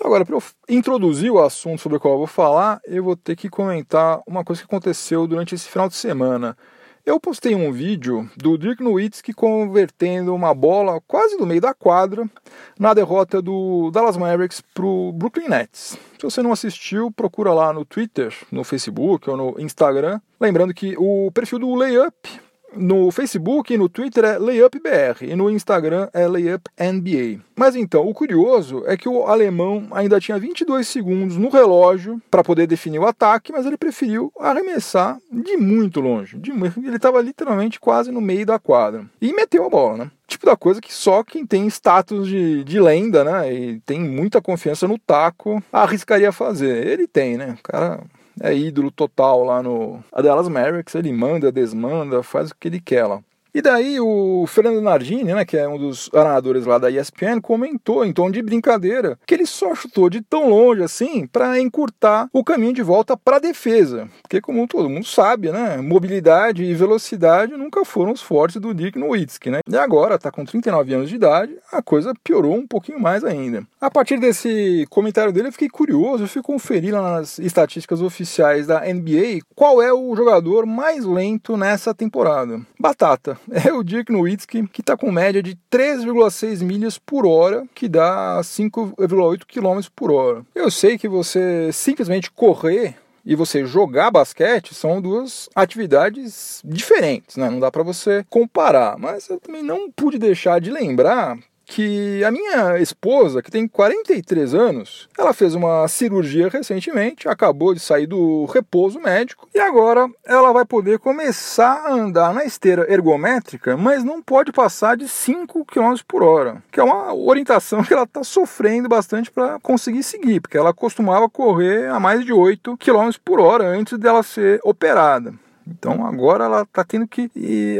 Agora, 0.00 0.24
para 0.24 0.34
eu 0.34 0.42
introduzir 0.68 1.30
o 1.30 1.38
assunto 1.38 1.80
sobre 1.80 1.96
o 1.96 2.00
qual 2.00 2.14
eu 2.14 2.18
vou 2.18 2.26
falar, 2.26 2.80
eu 2.84 3.04
vou 3.04 3.14
ter 3.14 3.36
que 3.36 3.48
comentar 3.48 4.20
uma 4.26 4.42
coisa 4.42 4.60
que 4.60 4.66
aconteceu 4.66 5.28
durante 5.28 5.54
esse 5.54 5.68
final 5.68 5.88
de 5.88 5.94
semana. 5.94 6.58
Eu 7.06 7.20
postei 7.20 7.54
um 7.54 7.70
vídeo 7.70 8.28
do 8.36 8.58
Dirk 8.58 8.82
Nowitzki 8.82 9.32
convertendo 9.32 10.34
uma 10.34 10.52
bola 10.52 11.00
quase 11.06 11.36
no 11.36 11.46
meio 11.46 11.60
da 11.60 11.72
quadra 11.72 12.28
na 12.76 12.92
derrota 12.92 13.40
do 13.40 13.92
Dallas 13.92 14.16
Mavericks 14.16 14.60
para 14.60 14.84
o 14.84 15.12
Brooklyn 15.12 15.48
Nets. 15.48 15.96
Se 16.18 16.24
você 16.24 16.42
não 16.42 16.50
assistiu, 16.50 17.12
procura 17.12 17.52
lá 17.52 17.72
no 17.72 17.84
Twitter, 17.84 18.36
no 18.50 18.64
Facebook 18.64 19.30
ou 19.30 19.36
no 19.36 19.60
Instagram. 19.60 20.20
Lembrando 20.40 20.74
que 20.74 20.96
o 20.98 21.30
perfil 21.32 21.60
do 21.60 21.76
Layup 21.76 22.49
no 22.76 23.10
Facebook 23.10 23.72
e 23.72 23.76
no 23.76 23.88
Twitter 23.88 24.24
é 24.24 24.38
LayupBR 24.38 25.22
e 25.22 25.34
no 25.34 25.50
Instagram 25.50 26.08
é 26.12 26.26
LayupNBA. 26.26 27.42
Mas 27.56 27.76
então, 27.76 28.08
o 28.08 28.14
curioso 28.14 28.84
é 28.86 28.96
que 28.96 29.08
o 29.08 29.26
alemão 29.26 29.86
ainda 29.90 30.20
tinha 30.20 30.38
22 30.38 30.88
segundos 30.88 31.36
no 31.36 31.48
relógio 31.48 32.20
para 32.30 32.42
poder 32.42 32.66
definir 32.66 32.98
o 32.98 33.06
ataque, 33.06 33.52
mas 33.52 33.66
ele 33.66 33.76
preferiu 33.76 34.32
arremessar 34.38 35.18
de 35.30 35.56
muito 35.56 36.00
longe. 36.00 36.38
De, 36.38 36.50
ele 36.50 36.96
estava 36.96 37.20
literalmente 37.20 37.78
quase 37.78 38.10
no 38.10 38.20
meio 38.20 38.46
da 38.46 38.58
quadra. 38.58 39.04
E 39.20 39.32
meteu 39.32 39.66
a 39.66 39.70
bola, 39.70 39.96
né? 39.96 40.10
Tipo 40.26 40.46
da 40.46 40.56
coisa 40.56 40.80
que 40.80 40.94
só 40.94 41.24
quem 41.24 41.44
tem 41.44 41.66
status 41.66 42.28
de, 42.28 42.62
de 42.64 42.80
lenda, 42.80 43.24
né? 43.24 43.52
E 43.52 43.80
tem 43.80 44.00
muita 44.00 44.40
confiança 44.40 44.86
no 44.86 44.98
taco, 44.98 45.62
arriscaria 45.72 46.32
fazer. 46.32 46.86
Ele 46.86 47.06
tem, 47.06 47.36
né? 47.36 47.56
O 47.58 47.62
cara 47.62 48.00
é 48.40 48.54
ídolo 48.54 48.90
total 48.90 49.44
lá 49.44 49.62
no 49.62 50.02
a 50.12 50.22
Dallas 50.22 50.48
Mavericks, 50.48 50.94
ele 50.94 51.12
manda, 51.12 51.52
desmanda, 51.52 52.22
faz 52.22 52.50
o 52.50 52.56
que 52.56 52.68
ele 52.68 52.80
quer 52.80 53.06
lá. 53.06 53.22
E 53.52 53.60
daí 53.60 53.98
o 54.00 54.44
Fernando 54.46 54.80
Nardini, 54.80 55.34
né, 55.34 55.44
que 55.44 55.56
é 55.56 55.68
um 55.68 55.76
dos 55.76 56.08
narradores 56.12 56.64
lá 56.66 56.78
da 56.78 56.90
ESPN, 56.90 57.40
comentou 57.42 58.04
em 58.04 58.12
tom 58.12 58.30
de 58.30 58.40
brincadeira 58.40 59.18
que 59.26 59.34
ele 59.34 59.44
só 59.44 59.74
chutou 59.74 60.08
de 60.08 60.20
tão 60.20 60.48
longe 60.48 60.82
assim 60.82 61.26
para 61.26 61.58
encurtar 61.60 62.28
o 62.32 62.44
caminho 62.44 62.72
de 62.72 62.82
volta 62.82 63.16
para 63.16 63.36
a 63.36 63.40
defesa. 63.40 64.08
Porque 64.22 64.40
como 64.40 64.68
todo 64.68 64.88
mundo 64.88 65.04
sabe, 65.04 65.50
né, 65.50 65.78
mobilidade 65.78 66.62
e 66.62 66.74
velocidade 66.74 67.56
nunca 67.56 67.84
foram 67.84 68.12
os 68.12 68.22
fortes 68.22 68.60
do 68.60 68.72
Dick 68.72 68.98
Nowitzki, 68.98 69.50
né? 69.50 69.60
E 69.68 69.76
agora 69.76 70.18
tá 70.18 70.30
com 70.30 70.44
39 70.44 70.94
anos 70.94 71.08
de 71.08 71.16
idade, 71.16 71.56
a 71.72 71.82
coisa 71.82 72.12
piorou 72.22 72.54
um 72.54 72.66
pouquinho 72.66 73.00
mais 73.00 73.24
ainda. 73.24 73.64
A 73.80 73.90
partir 73.90 74.18
desse 74.18 74.86
comentário 74.90 75.32
dele, 75.32 75.48
eu 75.48 75.52
fiquei 75.52 75.68
curioso, 75.68 76.24
eu 76.24 76.28
fui 76.28 76.42
conferir 76.42 76.94
lá 76.94 77.16
nas 77.16 77.38
estatísticas 77.38 78.00
oficiais 78.00 78.66
da 78.66 78.80
NBA 78.80 79.40
qual 79.56 79.82
é 79.82 79.92
o 79.92 80.14
jogador 80.14 80.66
mais 80.66 81.04
lento 81.04 81.56
nessa 81.56 81.94
temporada. 81.94 82.60
Batata 82.78 83.39
é 83.64 83.72
o 83.72 83.82
Dirk 83.82 84.10
Nowitzki, 84.12 84.66
que 84.68 84.80
está 84.80 84.96
com 84.96 85.10
média 85.10 85.42
de 85.42 85.56
3,6 85.70 86.62
milhas 86.62 86.98
por 86.98 87.26
hora, 87.26 87.64
que 87.74 87.88
dá 87.88 88.40
5,8 88.42 89.44
km 89.46 89.88
por 89.94 90.10
hora. 90.10 90.42
Eu 90.54 90.70
sei 90.70 90.98
que 90.98 91.08
você 91.08 91.70
simplesmente 91.72 92.30
correr 92.30 92.96
e 93.24 93.34
você 93.34 93.64
jogar 93.64 94.10
basquete 94.10 94.74
são 94.74 95.00
duas 95.00 95.48
atividades 95.54 96.62
diferentes, 96.64 97.36
né? 97.36 97.50
Não 97.50 97.60
dá 97.60 97.70
para 97.70 97.82
você 97.82 98.24
comparar, 98.28 98.98
mas 98.98 99.28
eu 99.28 99.38
também 99.38 99.62
não 99.62 99.90
pude 99.90 100.18
deixar 100.18 100.60
de 100.60 100.70
lembrar 100.70 101.38
que 101.70 102.24
a 102.24 102.32
minha 102.32 102.78
esposa, 102.80 103.40
que 103.40 103.50
tem 103.50 103.68
43 103.68 104.54
anos, 104.54 105.08
ela 105.16 105.32
fez 105.32 105.54
uma 105.54 105.86
cirurgia 105.86 106.48
recentemente, 106.48 107.28
acabou 107.28 107.72
de 107.72 107.78
sair 107.78 108.08
do 108.08 108.44
repouso 108.46 108.98
médico 108.98 109.48
e 109.54 109.60
agora 109.60 110.10
ela 110.26 110.52
vai 110.52 110.64
poder 110.64 110.98
começar 110.98 111.84
a 111.86 111.92
andar 111.92 112.34
na 112.34 112.44
esteira 112.44 112.92
ergométrica, 112.92 113.76
mas 113.76 114.02
não 114.02 114.20
pode 114.20 114.50
passar 114.50 114.96
de 114.96 115.08
5 115.08 115.64
km 115.64 115.94
por 116.08 116.24
hora, 116.24 116.60
que 116.72 116.80
é 116.80 116.82
uma 116.82 117.14
orientação 117.14 117.84
que 117.84 117.94
ela 117.94 118.02
está 118.02 118.24
sofrendo 118.24 118.88
bastante 118.88 119.30
para 119.30 119.60
conseguir 119.60 120.02
seguir, 120.02 120.40
porque 120.40 120.58
ela 120.58 120.74
costumava 120.74 121.30
correr 121.30 121.88
a 121.88 122.00
mais 122.00 122.24
de 122.24 122.32
8 122.32 122.76
km 122.78 123.10
por 123.24 123.38
hora 123.38 123.64
antes 123.68 123.96
dela 123.96 124.24
ser 124.24 124.60
operada. 124.64 125.32
Então 125.70 126.04
agora 126.06 126.44
ela 126.44 126.62
está 126.62 126.84
tendo 126.84 127.06
que 127.06 127.30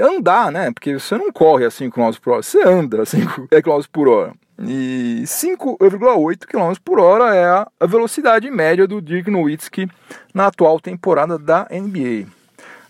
andar, 0.01 0.53
né? 0.53 0.71
Porque 0.71 0.99
você 0.99 1.19
não 1.19 1.33
corre 1.33 1.65
a 1.65 1.71
5 1.71 1.95
km 1.95 2.19
por 2.23 2.33
hora, 2.33 2.43
você 2.43 2.63
anda 2.63 3.03
a 3.03 3.07
5 3.07 3.49
km 3.49 3.83
por 3.93 4.09
hora. 4.09 4.33
E 4.63 5.23
5,8 5.25 6.47
km 6.47 6.79
por 6.85 7.01
hora 7.01 7.35
é 7.35 7.47
a 7.47 7.87
velocidade 7.87 8.51
média 8.51 8.87
do 8.87 9.01
Dirk 9.01 9.31
Nowitzki 9.31 9.89
na 10.35 10.49
atual 10.49 10.79
temporada 10.79 11.39
da 11.39 11.67
NBA. 11.71 12.29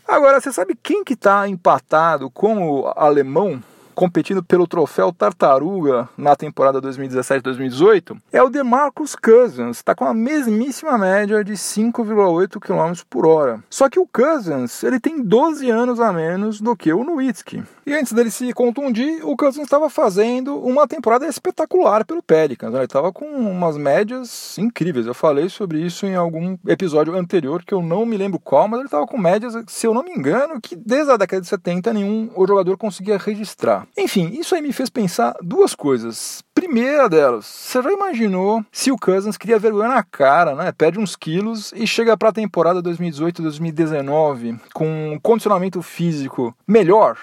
Agora, 0.07 0.41
você 0.41 0.53
sabe 0.53 0.77
quem 0.83 1.05
que 1.05 1.13
está 1.13 1.49
empatado 1.49 2.29
com 2.29 2.69
o 2.69 2.93
alemão 2.97 3.63
competindo 3.95 4.43
pelo 4.43 4.67
troféu 4.67 5.13
Tartaruga 5.13 6.09
na 6.17 6.37
temporada 6.37 6.81
2017-2018 6.81 8.17
é 8.33 8.43
o 8.43 8.49
DeMarcus 8.49 9.15
Cousins, 9.15 9.77
está 9.77 9.95
com 9.95 10.05
a 10.05 10.15
mesmíssima 10.15 10.97
média 10.97 11.45
de 11.45 11.53
5,8 11.53 12.59
km 12.59 13.03
por 13.09 13.27
hora. 13.27 13.63
Só 13.69 13.89
que 13.89 13.99
o 13.99 14.07
Cousins 14.07 14.83
ele 14.83 15.01
tem 15.01 15.23
12 15.23 15.71
anos 15.71 16.01
a 16.01 16.13
menos 16.13 16.61
do 16.61 16.77
que 16.77 16.93
o 16.93 17.05
Nowitzki. 17.05 17.63
E 17.91 17.93
antes 17.93 18.13
dele 18.13 18.31
se 18.31 18.53
contundir, 18.53 19.21
o 19.27 19.37
Cousins 19.37 19.65
estava 19.65 19.91
fazendo 19.91 20.57
uma 20.57 20.87
temporada 20.87 21.27
espetacular 21.27 22.05
pelo 22.05 22.23
Pelicans. 22.23 22.73
Né? 22.73 22.79
Ele 22.79 22.85
estava 22.85 23.13
com 23.13 23.25
umas 23.25 23.77
médias 23.77 24.57
incríveis. 24.57 25.07
Eu 25.07 25.13
falei 25.13 25.49
sobre 25.49 25.85
isso 25.85 26.07
em 26.07 26.15
algum 26.15 26.57
episódio 26.69 27.17
anterior 27.17 27.65
que 27.65 27.75
eu 27.75 27.83
não 27.83 28.07
me 28.07 28.17
lembro 28.17 28.39
qual, 28.39 28.69
mas 28.69 28.79
ele 28.79 28.87
estava 28.87 29.09
com 29.09 29.19
médias, 29.19 29.55
se 29.67 29.89
eu 29.89 29.93
não 29.93 30.05
me 30.05 30.13
engano, 30.13 30.61
que 30.61 30.77
desde 30.77 31.11
a 31.11 31.17
década 31.17 31.43
de 31.43 31.49
70 31.49 31.93
nenhum 31.93 32.31
jogador 32.47 32.79
conseguia 32.79 33.19
registrar. 33.19 33.89
Enfim, 33.99 34.39
isso 34.39 34.55
aí 34.55 34.63
me 34.63 34.73
fez 34.73 34.89
pensar 34.89 35.35
duas 35.43 35.75
coisas. 35.75 36.45
Primeira 36.55 37.09
delas, 37.09 37.45
você 37.45 37.83
já 37.83 37.91
imaginou 37.91 38.65
se 38.71 38.93
o 38.93 38.97
Cousins 38.97 39.37
queria 39.37 39.59
vergonha 39.59 39.89
na 39.89 40.05
cara, 40.05 40.55
né? 40.55 40.71
Perde 40.71 41.01
uns 41.01 41.17
quilos 41.17 41.73
e 41.75 41.89
chega 41.89 42.17
para 42.17 42.29
a 42.29 42.33
temporada 42.33 42.81
2018-2019 42.85 44.61
com 44.73 45.15
um 45.15 45.19
condicionamento 45.19 45.83
físico 45.83 46.55
melhor? 46.69 47.19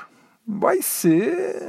Vai 0.47 0.81
ser 0.81 1.61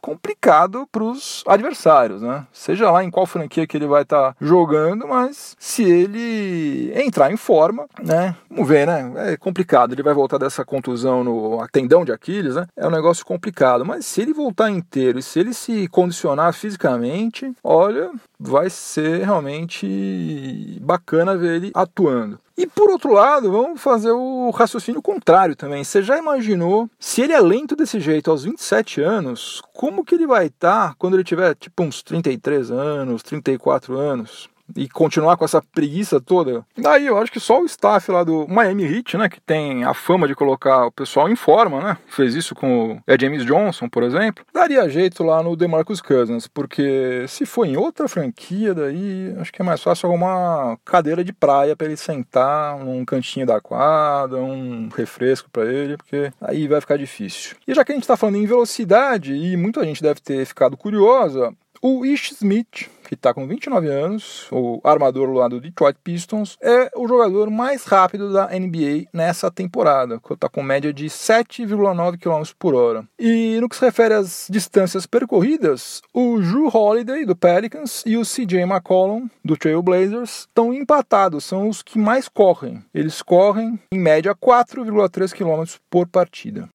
complicado 0.00 0.86
para 0.90 1.02
os 1.02 1.44
adversários, 1.46 2.22
né? 2.22 2.46
Seja 2.52 2.90
lá 2.90 3.02
em 3.04 3.10
qual 3.10 3.26
franquia 3.26 3.66
que 3.66 3.76
ele 3.76 3.86
vai 3.86 4.02
estar 4.02 4.32
tá 4.32 4.36
jogando, 4.40 5.06
mas 5.06 5.56
se 5.58 5.82
ele 5.84 6.92
entrar 6.94 7.32
em 7.32 7.36
forma, 7.36 7.86
né? 8.02 8.36
Vamos 8.50 8.68
ver, 8.68 8.86
né? 8.86 9.32
É 9.32 9.36
complicado. 9.36 9.92
Ele 9.92 10.02
vai 10.02 10.14
voltar 10.14 10.38
dessa 10.38 10.64
contusão 10.64 11.22
no 11.22 11.66
tendão 11.70 12.04
de 12.04 12.12
Aquiles, 12.12 12.56
né? 12.56 12.66
É 12.76 12.86
um 12.86 12.90
negócio 12.90 13.24
complicado. 13.24 13.84
Mas 13.84 14.06
se 14.06 14.22
ele 14.22 14.32
voltar 14.32 14.70
inteiro 14.70 15.18
e 15.18 15.22
se 15.22 15.38
ele 15.38 15.54
se 15.54 15.88
condicionar 15.88 16.52
fisicamente, 16.52 17.52
olha, 17.62 18.10
vai 18.38 18.70
ser 18.70 19.24
realmente 19.24 20.78
bacana 20.82 21.36
ver 21.36 21.56
ele 21.56 21.70
atuando. 21.74 22.38
E 22.58 22.66
por 22.66 22.88
outro 22.90 23.12
lado, 23.12 23.52
vamos 23.52 23.80
fazer 23.80 24.12
o 24.12 24.48
raciocínio 24.50 25.02
contrário 25.02 25.54
também. 25.54 25.84
Você 25.84 26.02
já 26.02 26.16
imaginou 26.16 26.88
se 26.98 27.20
ele 27.20 27.34
é 27.34 27.40
lento 27.40 27.76
desse 27.76 28.00
jeito 28.00 28.30
aos 28.30 28.44
27 28.44 29.02
anos, 29.02 29.62
como 29.74 30.02
que 30.04 30.14
ele 30.14 30.26
vai 30.26 30.46
estar 30.46 30.94
quando 30.94 31.14
ele 31.14 31.24
tiver 31.24 31.54
tipo 31.54 31.82
uns 31.82 32.02
33 32.02 32.70
anos, 32.70 33.22
34 33.22 33.98
anos? 33.98 34.48
E 34.74 34.88
continuar 34.88 35.36
com 35.36 35.44
essa 35.44 35.62
preguiça 35.62 36.20
toda. 36.20 36.64
Daí 36.76 37.06
eu 37.06 37.18
acho 37.18 37.30
que 37.30 37.40
só 37.40 37.60
o 37.60 37.66
staff 37.66 38.10
lá 38.10 38.24
do 38.24 38.46
Miami 38.48 38.84
Heat, 38.84 39.16
né, 39.16 39.28
que 39.28 39.40
tem 39.40 39.84
a 39.84 39.94
fama 39.94 40.26
de 40.26 40.34
colocar 40.34 40.86
o 40.86 40.92
pessoal 40.92 41.28
em 41.28 41.36
forma, 41.36 41.80
né, 41.80 41.98
fez 42.08 42.34
isso 42.34 42.54
com 42.54 42.92
o 42.92 43.18
James 43.20 43.44
Johnson, 43.44 43.88
por 43.88 44.02
exemplo, 44.02 44.44
daria 44.52 44.88
jeito 44.88 45.22
lá 45.22 45.42
no 45.42 45.56
DeMarcus 45.56 46.00
Cousins, 46.00 46.46
porque 46.46 47.24
se 47.28 47.46
for 47.46 47.66
em 47.66 47.76
outra 47.76 48.08
franquia, 48.08 48.74
daí 48.74 49.34
acho 49.38 49.52
que 49.52 49.62
é 49.62 49.64
mais 49.64 49.82
fácil 49.82 50.08
arrumar 50.08 50.36
uma 50.36 50.78
cadeira 50.84 51.22
de 51.22 51.32
praia 51.32 51.76
para 51.76 51.86
ele 51.86 51.96
sentar 51.96 52.78
num 52.78 53.04
cantinho 53.04 53.46
da 53.46 53.60
quadra, 53.60 54.38
um 54.38 54.88
refresco 54.94 55.48
para 55.50 55.64
ele, 55.64 55.96
porque 55.96 56.32
aí 56.40 56.66
vai 56.66 56.80
ficar 56.80 56.96
difícil. 56.96 57.56
E 57.66 57.74
já 57.74 57.84
que 57.84 57.92
a 57.92 57.94
gente 57.94 58.04
está 58.04 58.16
falando 58.16 58.36
em 58.36 58.46
velocidade 58.46 59.34
e 59.34 59.56
muita 59.56 59.84
gente 59.84 60.02
deve 60.02 60.20
ter 60.20 60.44
ficado 60.44 60.76
curiosa, 60.76 61.52
o 61.82 62.04
Ish 62.04 62.32
Smith, 62.32 62.88
que 63.06 63.14
está 63.14 63.32
com 63.32 63.46
29 63.46 63.88
anos, 63.88 64.48
o 64.50 64.80
armador 64.84 65.30
lá 65.30 65.48
do 65.48 65.60
Detroit 65.60 65.96
Pistons, 66.02 66.56
é 66.60 66.90
o 66.96 67.06
jogador 67.06 67.50
mais 67.50 67.84
rápido 67.84 68.32
da 68.32 68.48
NBA 68.48 69.06
nessa 69.12 69.50
temporada, 69.50 70.20
que 70.20 70.32
está 70.32 70.48
com 70.48 70.62
média 70.62 70.92
de 70.92 71.06
7,9 71.06 72.18
km 72.18 72.42
por 72.58 72.74
hora. 72.74 73.06
E 73.18 73.58
no 73.60 73.68
que 73.68 73.76
se 73.76 73.84
refere 73.84 74.14
às 74.14 74.46
distâncias 74.50 75.06
percorridas, 75.06 76.02
o 76.12 76.38
Drew 76.38 76.68
Holiday 76.72 77.24
do 77.24 77.36
Pelicans 77.36 78.02
e 78.04 78.16
o 78.16 78.22
CJ 78.22 78.62
McCollum 78.62 79.28
do 79.44 79.56
Trail 79.56 79.82
Blazers 79.82 80.40
estão 80.40 80.74
empatados, 80.74 81.44
são 81.44 81.68
os 81.68 81.82
que 81.82 81.98
mais 81.98 82.28
correm. 82.28 82.84
Eles 82.92 83.22
correm 83.22 83.78
em 83.92 83.98
média 83.98 84.34
4,3 84.34 85.32
km 85.32 85.78
por 85.90 86.08
partida. 86.08 86.68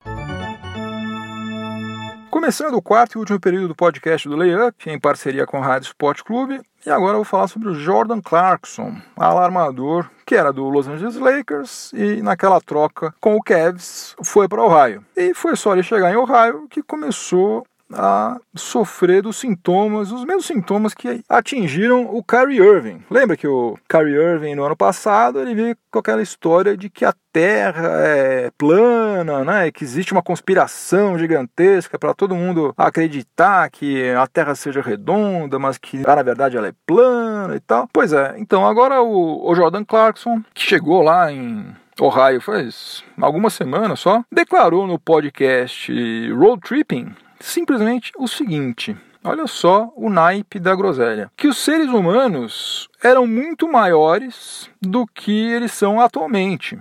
Começando 2.31 2.75
o 2.75 2.81
quarto 2.81 3.15
e 3.15 3.19
último 3.19 3.41
período 3.41 3.67
do 3.67 3.75
podcast 3.75 4.27
do 4.27 4.37
Layup, 4.37 4.89
em 4.89 4.97
parceria 4.97 5.45
com 5.45 5.57
a 5.57 5.65
Rádio 5.65 5.87
Sport 5.87 6.21
Clube, 6.21 6.61
e 6.85 6.89
agora 6.89 7.11
eu 7.11 7.17
vou 7.17 7.25
falar 7.25 7.49
sobre 7.49 7.67
o 7.67 7.73
Jordan 7.73 8.21
Clarkson, 8.21 8.95
alarmador 9.17 10.09
que 10.31 10.35
era 10.37 10.53
do 10.53 10.69
Los 10.69 10.87
Angeles 10.87 11.17
Lakers 11.17 11.91
e 11.91 12.21
naquela 12.21 12.61
troca 12.61 13.13
com 13.19 13.35
o 13.35 13.43
Cavs 13.43 14.15
foi 14.23 14.47
para 14.47 14.63
Ohio. 14.63 15.05
E 15.13 15.33
foi 15.33 15.57
só 15.57 15.73
ele 15.73 15.83
chegar 15.83 16.09
em 16.09 16.15
Ohio 16.15 16.69
que 16.69 16.81
começou 16.81 17.67
a 17.93 18.39
sofrer 18.55 19.21
dos 19.21 19.37
sintomas, 19.37 20.11
os 20.11 20.25
mesmos 20.25 20.45
sintomas 20.45 20.93
que 20.93 21.23
atingiram 21.27 22.03
o 22.15 22.23
Kyrie 22.23 22.59
Irving. 22.59 23.03
Lembra 23.09 23.37
que 23.37 23.47
o 23.47 23.77
Kyrie 23.87 24.15
Irving 24.15 24.55
no 24.55 24.63
ano 24.63 24.75
passado 24.75 25.39
ele 25.39 25.55
veio 25.55 25.77
com 25.89 25.99
aquela 25.99 26.21
história 26.21 26.75
de 26.75 26.89
que 26.89 27.05
a 27.05 27.13
Terra 27.33 27.87
é 28.01 28.51
plana, 28.57 29.45
né? 29.45 29.71
Que 29.71 29.85
existe 29.85 30.11
uma 30.11 30.21
conspiração 30.21 31.17
gigantesca 31.17 31.97
para 31.97 32.13
todo 32.13 32.35
mundo 32.35 32.73
acreditar 32.77 33.69
que 33.69 34.11
a 34.11 34.27
Terra 34.27 34.53
seja 34.53 34.81
redonda, 34.81 35.57
mas 35.57 35.77
que 35.77 35.97
na 35.97 36.21
verdade 36.21 36.57
ela 36.57 36.67
é 36.67 36.73
plana 36.85 37.55
e 37.55 37.59
tal. 37.61 37.87
Pois 37.93 38.11
é. 38.11 38.35
Então 38.37 38.65
agora 38.65 39.01
o, 39.01 39.49
o 39.49 39.55
Jordan 39.55 39.85
Clarkson 39.85 40.43
que 40.53 40.61
chegou 40.61 41.01
lá 41.01 41.31
em 41.31 41.73
Ohio 41.99 42.41
faz 42.41 43.03
algumas 43.19 43.53
semanas 43.53 43.99
só, 43.99 44.23
declarou 44.31 44.87
no 44.87 44.97
podcast 44.99 45.91
Road 46.33 46.61
Tripping 46.61 47.13
simplesmente 47.41 48.11
o 48.17 48.27
seguinte: 48.27 48.95
olha 49.23 49.47
só 49.47 49.91
o 49.95 50.09
naipe 50.09 50.59
da 50.59 50.75
groselha. 50.75 51.31
Que 51.35 51.47
os 51.47 51.57
seres 51.57 51.87
humanos 51.87 52.89
eram 53.03 53.25
muito 53.27 53.67
maiores 53.67 54.69
do 54.81 55.05
que 55.07 55.31
eles 55.31 55.71
são 55.71 55.99
atualmente. 55.99 56.77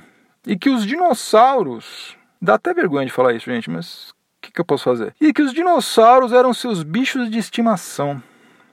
E 0.46 0.56
que 0.56 0.70
os 0.70 0.86
dinossauros. 0.86 2.16
Dá 2.42 2.54
até 2.54 2.72
vergonha 2.72 3.04
de 3.04 3.12
falar 3.12 3.34
isso, 3.34 3.50
gente, 3.50 3.68
mas 3.68 4.10
o 4.10 4.14
que, 4.40 4.50
que 4.50 4.60
eu 4.60 4.64
posso 4.64 4.84
fazer? 4.84 5.14
E 5.20 5.30
que 5.30 5.42
os 5.42 5.52
dinossauros 5.52 6.32
eram 6.32 6.54
seus 6.54 6.82
bichos 6.82 7.30
de 7.30 7.38
estimação 7.38 8.22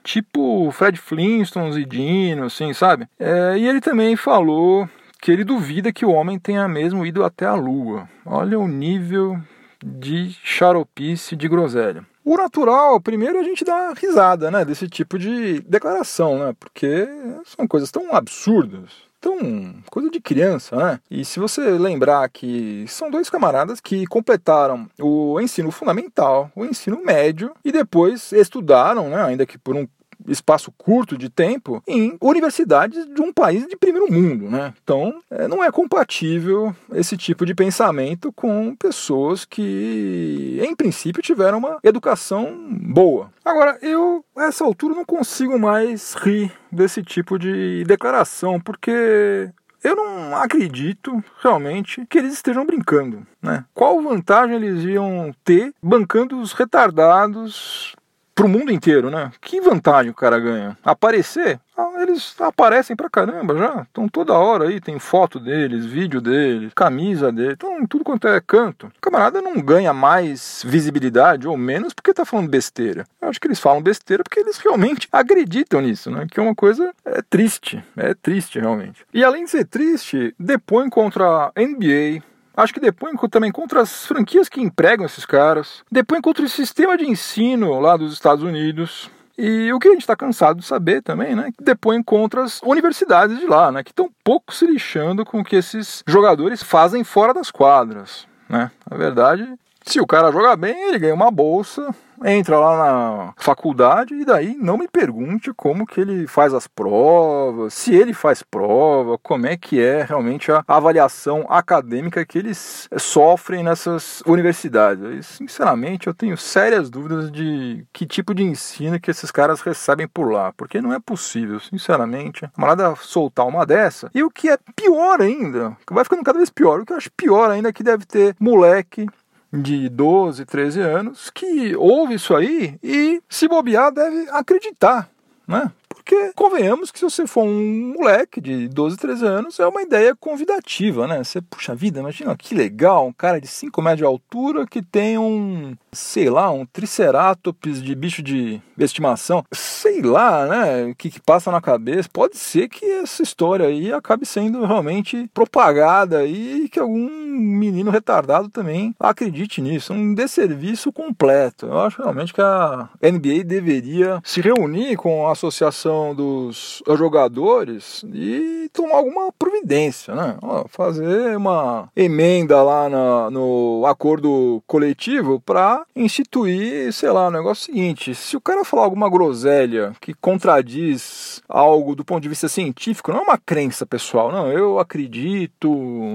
tipo 0.08 0.70
Fred 0.72 0.98
Flintstones 0.98 1.76
e 1.76 1.84
Dino, 1.84 2.44
assim, 2.44 2.72
sabe? 2.72 3.06
É, 3.18 3.58
e 3.58 3.68
ele 3.68 3.78
também 3.78 4.16
falou 4.16 4.88
que 5.20 5.30
ele 5.30 5.44
duvida 5.44 5.92
que 5.92 6.06
o 6.06 6.10
homem 6.10 6.38
tenha 6.38 6.66
mesmo 6.66 7.04
ido 7.04 7.24
até 7.24 7.44
a 7.44 7.54
Lua. 7.54 8.08
Olha 8.24 8.58
o 8.58 8.66
nível 8.66 9.38
de 9.84 10.36
xaropice 10.42 11.36
de 11.36 11.48
groselha. 11.48 12.04
O 12.24 12.36
natural, 12.36 13.00
primeiro 13.00 13.38
a 13.38 13.42
gente 13.42 13.64
dá 13.64 13.94
risada, 13.94 14.50
né, 14.50 14.64
desse 14.64 14.88
tipo 14.88 15.18
de 15.18 15.60
declaração, 15.60 16.38
né, 16.38 16.54
porque 16.58 17.08
são 17.46 17.66
coisas 17.66 17.90
tão 17.90 18.14
absurdas, 18.14 18.90
tão 19.20 19.82
coisa 19.90 20.10
de 20.10 20.20
criança, 20.20 20.76
né? 20.76 21.00
E 21.10 21.24
se 21.24 21.40
você 21.40 21.60
lembrar 21.62 22.28
que 22.28 22.84
são 22.86 23.10
dois 23.10 23.30
camaradas 23.30 23.80
que 23.80 24.06
completaram 24.06 24.88
o 25.00 25.40
ensino 25.40 25.70
fundamental, 25.70 26.50
o 26.54 26.64
ensino 26.64 27.02
médio 27.02 27.52
e 27.64 27.72
depois 27.72 28.30
estudaram, 28.32 29.08
né, 29.08 29.22
ainda 29.22 29.46
que 29.46 29.58
por 29.58 29.74
um 29.74 29.88
espaço 30.26 30.72
curto 30.76 31.16
de 31.16 31.28
tempo 31.28 31.82
em 31.86 32.16
universidades 32.20 33.06
de 33.06 33.20
um 33.20 33.32
país 33.32 33.66
de 33.66 33.76
primeiro 33.76 34.10
mundo, 34.10 34.50
né? 34.50 34.74
Então, 34.82 35.20
é, 35.30 35.46
não 35.46 35.62
é 35.62 35.70
compatível 35.70 36.74
esse 36.92 37.16
tipo 37.16 37.46
de 37.46 37.54
pensamento 37.54 38.32
com 38.32 38.74
pessoas 38.74 39.44
que, 39.44 40.58
em 40.62 40.74
princípio, 40.74 41.22
tiveram 41.22 41.58
uma 41.58 41.78
educação 41.82 42.68
boa. 42.70 43.30
Agora, 43.44 43.78
eu, 43.82 44.24
a 44.36 44.44
essa 44.44 44.64
altura, 44.64 44.94
não 44.94 45.04
consigo 45.04 45.58
mais 45.58 46.14
rir 46.14 46.52
desse 46.70 47.02
tipo 47.02 47.38
de 47.38 47.84
declaração, 47.84 48.60
porque 48.60 49.50
eu 49.82 49.94
não 49.94 50.36
acredito 50.36 51.22
realmente 51.40 52.04
que 52.06 52.18
eles 52.18 52.34
estejam 52.34 52.66
brincando. 52.66 53.26
Né? 53.40 53.64
Qual 53.72 54.02
vantagem 54.02 54.56
eles 54.56 54.84
iam 54.84 55.32
ter 55.44 55.72
bancando 55.82 56.40
os 56.40 56.52
retardados 56.52 57.94
pro 58.38 58.46
mundo 58.48 58.70
inteiro, 58.70 59.10
né? 59.10 59.32
Que 59.40 59.60
vantagem 59.60 60.12
o 60.12 60.14
cara 60.14 60.38
ganha? 60.38 60.78
Aparecer? 60.84 61.58
Ah, 61.76 61.90
eles 62.00 62.40
aparecem 62.40 62.94
pra 62.94 63.10
caramba 63.10 63.58
já. 63.58 63.82
Estão 63.82 64.08
toda 64.08 64.32
hora 64.32 64.68
aí, 64.68 64.80
tem 64.80 64.96
foto 65.00 65.40
deles, 65.40 65.84
vídeo 65.84 66.20
deles, 66.20 66.72
camisa 66.72 67.32
deles, 67.32 67.54
estão 67.54 67.84
tudo 67.84 68.04
quanto 68.04 68.28
é 68.28 68.40
canto. 68.40 68.86
O 68.86 69.00
camarada 69.00 69.42
não 69.42 69.60
ganha 69.60 69.92
mais 69.92 70.62
visibilidade 70.64 71.48
ou 71.48 71.56
menos 71.56 71.92
porque 71.92 72.14
tá 72.14 72.24
falando 72.24 72.48
besteira. 72.48 73.04
Eu 73.20 73.28
acho 73.28 73.40
que 73.40 73.48
eles 73.48 73.58
falam 73.58 73.82
besteira 73.82 74.22
porque 74.22 74.38
eles 74.38 74.58
realmente 74.58 75.08
acreditam 75.12 75.80
nisso, 75.80 76.08
né? 76.08 76.24
Que 76.30 76.38
é 76.38 76.42
uma 76.42 76.54
coisa 76.54 76.92
é 77.04 77.20
triste, 77.28 77.82
é 77.96 78.14
triste 78.14 78.60
realmente. 78.60 79.04
E 79.12 79.24
além 79.24 79.44
de 79.44 79.50
ser 79.50 79.64
triste, 79.64 80.32
depõe 80.38 80.88
contra 80.88 81.26
a 81.26 81.60
NBA, 81.60 82.22
Acho 82.58 82.74
que 82.74 82.80
depõe 82.80 83.14
também 83.30 83.52
contra 83.52 83.82
as 83.82 84.04
franquias 84.04 84.48
que 84.48 84.60
empregam 84.60 85.06
esses 85.06 85.24
caras, 85.24 85.84
depõe 85.88 86.20
contra 86.20 86.44
o 86.44 86.48
sistema 86.48 86.98
de 86.98 87.08
ensino 87.08 87.78
lá 87.78 87.96
dos 87.96 88.12
Estados 88.12 88.42
Unidos. 88.42 89.08
E 89.38 89.72
o 89.72 89.78
que 89.78 89.86
a 89.86 89.92
gente 89.92 90.00
está 90.00 90.16
cansado 90.16 90.58
de 90.58 90.66
saber 90.66 91.00
também, 91.00 91.36
né? 91.36 91.52
Que 91.56 91.62
depõe 91.62 92.02
contra 92.02 92.42
as 92.42 92.60
universidades 92.64 93.38
de 93.38 93.46
lá, 93.46 93.70
né? 93.70 93.84
Que 93.84 93.92
estão 93.92 94.10
pouco 94.24 94.52
se 94.52 94.66
lixando 94.66 95.24
com 95.24 95.38
o 95.38 95.44
que 95.44 95.54
esses 95.54 96.02
jogadores 96.04 96.60
fazem 96.60 97.04
fora 97.04 97.32
das 97.32 97.48
quadras, 97.48 98.26
né? 98.48 98.72
Na 98.90 98.96
verdade, 98.96 99.48
se 99.88 100.00
o 100.00 100.06
cara 100.06 100.30
jogar 100.30 100.54
bem, 100.56 100.88
ele 100.88 100.98
ganha 100.98 101.14
uma 101.14 101.30
bolsa, 101.30 101.94
entra 102.24 102.58
lá 102.58 102.76
na 102.76 103.34
faculdade 103.36 104.14
e 104.14 104.24
daí 104.24 104.54
não 104.60 104.76
me 104.76 104.86
pergunte 104.86 105.52
como 105.54 105.86
que 105.86 106.00
ele 106.00 106.26
faz 106.26 106.52
as 106.52 106.66
provas, 106.66 107.72
se 107.72 107.94
ele 107.94 108.12
faz 108.12 108.42
prova, 108.42 109.16
como 109.18 109.46
é 109.46 109.56
que 109.56 109.80
é 109.80 110.02
realmente 110.02 110.50
a 110.52 110.62
avaliação 110.66 111.46
acadêmica 111.48 112.24
que 112.26 112.38
eles 112.38 112.88
sofrem 112.98 113.62
nessas 113.62 114.22
universidades. 114.26 115.04
E, 115.04 115.22
sinceramente, 115.22 116.06
eu 116.06 116.14
tenho 116.14 116.36
sérias 116.36 116.90
dúvidas 116.90 117.30
de 117.30 117.86
que 117.92 118.06
tipo 118.06 118.34
de 118.34 118.42
ensino 118.42 119.00
que 119.00 119.10
esses 119.10 119.30
caras 119.30 119.60
recebem 119.60 120.06
por 120.06 120.30
lá, 120.30 120.52
porque 120.56 120.80
não 120.80 120.92
é 120.92 121.00
possível, 121.00 121.58
sinceramente, 121.60 122.48
uma 122.56 122.68
nada 122.68 122.94
soltar 122.96 123.46
uma 123.46 123.64
dessa. 123.64 124.10
E 124.14 124.22
o 124.22 124.30
que 124.30 124.50
é 124.50 124.58
pior 124.76 125.22
ainda, 125.22 125.76
que 125.86 125.94
vai 125.94 126.04
ficando 126.04 126.24
cada 126.24 126.38
vez 126.38 126.50
pior, 126.50 126.80
o 126.80 126.86
que 126.86 126.92
eu 126.92 126.96
acho 126.96 127.10
pior 127.12 127.50
ainda 127.50 127.68
é 127.68 127.72
que 127.72 127.82
deve 127.82 128.04
ter 128.04 128.36
moleque 128.38 129.06
de 129.52 129.88
12, 129.88 130.44
13 130.44 130.80
anos 130.80 131.30
que 131.30 131.74
ouve 131.76 132.14
isso 132.14 132.34
aí 132.34 132.78
e, 132.82 133.20
se 133.28 133.48
bobear, 133.48 133.92
deve 133.92 134.28
acreditar, 134.30 135.08
né? 135.46 135.70
Porque 135.88 136.32
convenhamos 136.34 136.90
que 136.90 136.98
se 136.98 137.04
você 137.04 137.26
for 137.26 137.44
um 137.44 137.94
moleque 137.96 138.40
de 138.40 138.68
12, 138.68 138.96
13 138.96 139.26
anos, 139.26 139.60
é 139.60 139.66
uma 139.66 139.82
ideia 139.82 140.14
convidativa, 140.14 141.06
né? 141.06 141.22
Você, 141.22 141.40
puxa 141.40 141.74
vida, 141.74 142.00
imagina 142.00 142.36
que 142.36 142.54
legal, 142.54 143.06
um 143.06 143.12
cara 143.12 143.40
de 143.40 143.46
5 143.46 143.80
metros 143.82 143.98
de 143.98 144.04
altura 144.04 144.66
que 144.66 144.82
tem 144.82 145.18
um, 145.18 145.74
sei 145.92 146.30
lá, 146.30 146.50
um 146.50 146.66
triceratops 146.66 147.82
de 147.82 147.94
bicho 147.94 148.22
de 148.22 148.60
estimação. 148.78 149.44
Sei 149.52 150.02
lá, 150.02 150.46
né? 150.46 150.84
O 150.84 150.94
que, 150.94 151.10
que 151.10 151.20
passa 151.20 151.50
na 151.50 151.60
cabeça. 151.60 152.08
Pode 152.12 152.36
ser 152.36 152.68
que 152.68 152.84
essa 152.84 153.22
história 153.22 153.66
aí 153.66 153.92
acabe 153.92 154.26
sendo 154.26 154.64
realmente 154.64 155.28
propagada 155.32 156.24
e 156.24 156.68
que 156.68 156.78
algum 156.78 157.08
menino 157.08 157.90
retardado 157.90 158.48
também 158.48 158.94
acredite 158.98 159.60
nisso. 159.60 159.92
Um 159.92 160.14
desserviço 160.14 160.92
completo. 160.92 161.66
Eu 161.66 161.80
acho 161.80 162.02
realmente 162.02 162.32
que 162.32 162.40
a 162.40 162.88
NBA 163.02 163.44
deveria 163.44 164.20
se 164.24 164.40
reunir 164.40 164.96
com 164.96 165.26
a 165.26 165.32
associação 165.32 165.77
dos 166.14 166.82
jogadores 166.96 168.04
e 168.12 168.68
tomar 168.72 168.96
alguma 168.96 169.32
providência, 169.32 170.14
né? 170.14 170.36
fazer 170.68 171.36
uma 171.36 171.88
emenda 171.96 172.62
lá 172.62 172.88
na, 172.88 173.30
no 173.30 173.84
acordo 173.86 174.62
coletivo 174.66 175.40
para 175.40 175.84
instituir, 175.94 176.92
sei 176.92 177.10
lá, 177.10 177.28
o 177.28 177.30
negócio 177.30 177.66
seguinte: 177.66 178.14
se 178.14 178.36
o 178.36 178.40
cara 178.40 178.64
falar 178.64 178.84
alguma 178.84 179.08
groselha 179.08 179.92
que 180.00 180.14
contradiz 180.14 181.42
algo 181.48 181.94
do 181.94 182.04
ponto 182.04 182.22
de 182.22 182.28
vista 182.28 182.48
científico, 182.48 183.12
não 183.12 183.20
é 183.20 183.22
uma 183.22 183.38
crença 183.38 183.86
pessoal, 183.86 184.32
não. 184.32 184.50
Eu 184.50 184.78
acredito 184.78 185.68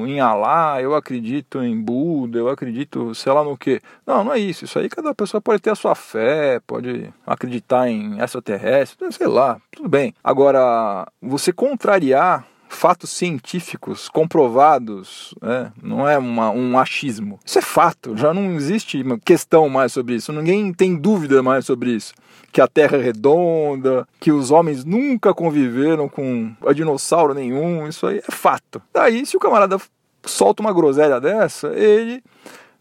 em 0.07 0.19
Alá, 0.19 0.81
eu 0.81 0.95
acredito 0.95 1.61
em 1.61 1.79
Buda, 1.79 2.39
eu 2.39 2.49
acredito, 2.49 3.13
sei 3.15 3.31
lá 3.31 3.43
no 3.43 3.57
que. 3.57 3.81
Não, 4.05 4.23
não 4.23 4.33
é 4.33 4.39
isso. 4.39 4.65
Isso 4.65 4.79
aí 4.79 4.89
cada 4.89 5.13
pessoa 5.13 5.41
pode 5.41 5.61
ter 5.61 5.71
a 5.71 5.75
sua 5.75 5.95
fé, 5.95 6.59
pode 6.65 7.11
acreditar 7.25 7.89
em 7.89 8.19
extraterrestre, 8.21 9.11
sei 9.11 9.27
lá 9.27 9.52
tudo 9.71 9.89
bem. 9.89 10.13
Agora, 10.23 11.07
você 11.21 11.51
contrariar 11.51 12.45
fatos 12.73 13.11
científicos 13.11 14.09
comprovados, 14.09 15.33
né? 15.41 15.71
não 15.81 16.07
é 16.07 16.17
uma, 16.17 16.49
um 16.49 16.77
achismo. 16.77 17.39
Isso 17.45 17.59
é 17.59 17.61
fato, 17.61 18.17
já 18.17 18.33
não 18.33 18.53
existe 18.53 19.03
questão 19.23 19.69
mais 19.69 19.93
sobre 19.93 20.15
isso, 20.15 20.33
ninguém 20.33 20.73
tem 20.73 20.95
dúvida 20.95 21.41
mais 21.41 21.65
sobre 21.65 21.91
isso. 21.91 22.13
Que 22.51 22.61
a 22.61 22.67
Terra 22.67 22.97
é 22.97 23.01
redonda, 23.01 24.07
que 24.19 24.31
os 24.31 24.51
homens 24.51 24.83
nunca 24.83 25.33
conviveram 25.33 26.09
com 26.09 26.53
dinossauro 26.73 27.33
nenhum, 27.33 27.87
isso 27.87 28.05
aí 28.05 28.17
é 28.17 28.31
fato. 28.31 28.81
Daí, 28.93 29.25
se 29.25 29.37
o 29.37 29.39
camarada 29.39 29.77
solta 30.25 30.61
uma 30.61 30.73
groselha 30.73 31.19
dessa, 31.19 31.67
ele 31.69 32.23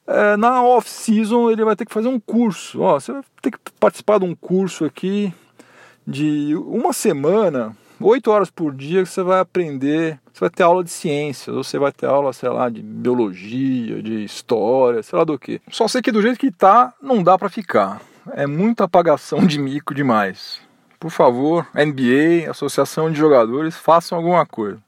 é, 0.06 0.36
na 0.36 0.62
off-season 0.62 1.50
ele 1.50 1.64
vai 1.64 1.76
ter 1.76 1.86
que 1.86 1.92
fazer 1.92 2.08
um 2.08 2.18
curso. 2.18 2.80
Ó, 2.80 2.98
você 2.98 3.12
vai 3.12 3.22
ter 3.40 3.50
que 3.52 3.58
participar 3.78 4.18
de 4.18 4.24
um 4.24 4.34
curso 4.34 4.84
aqui 4.84 5.32
de 6.06 6.54
uma 6.56 6.92
semana, 6.92 7.76
oito 8.00 8.30
horas 8.30 8.50
por 8.50 8.74
dia, 8.74 9.02
que 9.02 9.08
você 9.08 9.22
vai 9.22 9.40
aprender. 9.40 10.18
Você 10.32 10.40
vai 10.40 10.50
ter 10.50 10.62
aula 10.62 10.82
de 10.82 10.90
ciências, 10.90 11.54
ou 11.54 11.62
você 11.62 11.78
vai 11.78 11.92
ter 11.92 12.06
aula, 12.06 12.32
sei 12.32 12.48
lá, 12.48 12.68
de 12.68 12.82
biologia, 12.82 14.02
de 14.02 14.24
história, 14.24 15.02
sei 15.02 15.18
lá 15.18 15.24
do 15.24 15.38
que. 15.38 15.60
Só 15.70 15.86
sei 15.86 16.00
que 16.00 16.12
do 16.12 16.22
jeito 16.22 16.38
que 16.38 16.50
tá, 16.50 16.92
não 17.02 17.22
dá 17.22 17.38
para 17.38 17.50
ficar. 17.50 18.00
É 18.32 18.46
muita 18.46 18.84
apagação 18.84 19.46
de 19.46 19.58
mico 19.58 19.94
demais. 19.94 20.60
Por 20.98 21.10
favor, 21.10 21.66
NBA, 21.74 22.50
Associação 22.50 23.10
de 23.10 23.18
Jogadores, 23.18 23.76
façam 23.76 24.16
alguma 24.16 24.46
coisa. 24.46 24.78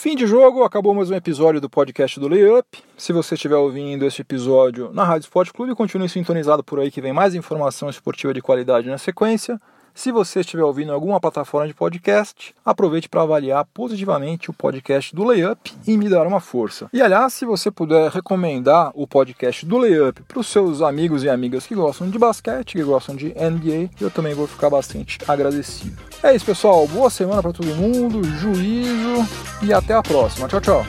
Fim 0.00 0.14
de 0.14 0.28
jogo, 0.28 0.62
acabou 0.62 0.94
mais 0.94 1.10
um 1.10 1.14
episódio 1.16 1.60
do 1.60 1.68
podcast 1.68 2.20
do 2.20 2.28
Layup. 2.28 2.84
Se 2.96 3.12
você 3.12 3.34
estiver 3.34 3.56
ouvindo 3.56 4.06
este 4.06 4.22
episódio 4.22 4.92
na 4.92 5.02
Rádio 5.02 5.24
Esporte 5.24 5.52
Clube, 5.52 5.74
continue 5.74 6.08
sintonizado 6.08 6.62
por 6.62 6.78
aí 6.78 6.88
que 6.88 7.00
vem 7.00 7.12
mais 7.12 7.34
informação 7.34 7.90
esportiva 7.90 8.32
de 8.32 8.40
qualidade 8.40 8.88
na 8.88 8.96
sequência. 8.96 9.60
Se 9.98 10.12
você 10.12 10.42
estiver 10.42 10.62
ouvindo 10.62 10.92
alguma 10.92 11.18
plataforma 11.18 11.66
de 11.66 11.74
podcast, 11.74 12.54
aproveite 12.64 13.08
para 13.08 13.22
avaliar 13.22 13.64
positivamente 13.74 14.48
o 14.48 14.52
podcast 14.52 15.12
do 15.12 15.24
Layup 15.24 15.74
e 15.88 15.98
me 15.98 16.08
dar 16.08 16.24
uma 16.24 16.38
força. 16.38 16.88
E 16.92 17.02
aliás, 17.02 17.34
se 17.34 17.44
você 17.44 17.68
puder 17.68 18.08
recomendar 18.08 18.92
o 18.94 19.08
podcast 19.08 19.66
do 19.66 19.76
Layup 19.76 20.22
para 20.22 20.38
os 20.38 20.46
seus 20.46 20.82
amigos 20.82 21.24
e 21.24 21.28
amigas 21.28 21.66
que 21.66 21.74
gostam 21.74 22.08
de 22.08 22.16
basquete, 22.16 22.76
que 22.76 22.84
gostam 22.84 23.16
de 23.16 23.30
NBA, 23.30 23.90
eu 24.00 24.08
também 24.08 24.34
vou 24.34 24.46
ficar 24.46 24.70
bastante 24.70 25.18
agradecido. 25.26 26.00
É 26.22 26.32
isso, 26.32 26.46
pessoal. 26.46 26.86
Boa 26.86 27.10
semana 27.10 27.42
para 27.42 27.52
todo 27.52 27.66
mundo, 27.74 28.22
juízo 28.22 29.26
e 29.64 29.72
até 29.72 29.94
a 29.94 30.02
próxima. 30.02 30.46
Tchau, 30.46 30.60
tchau. 30.60 30.86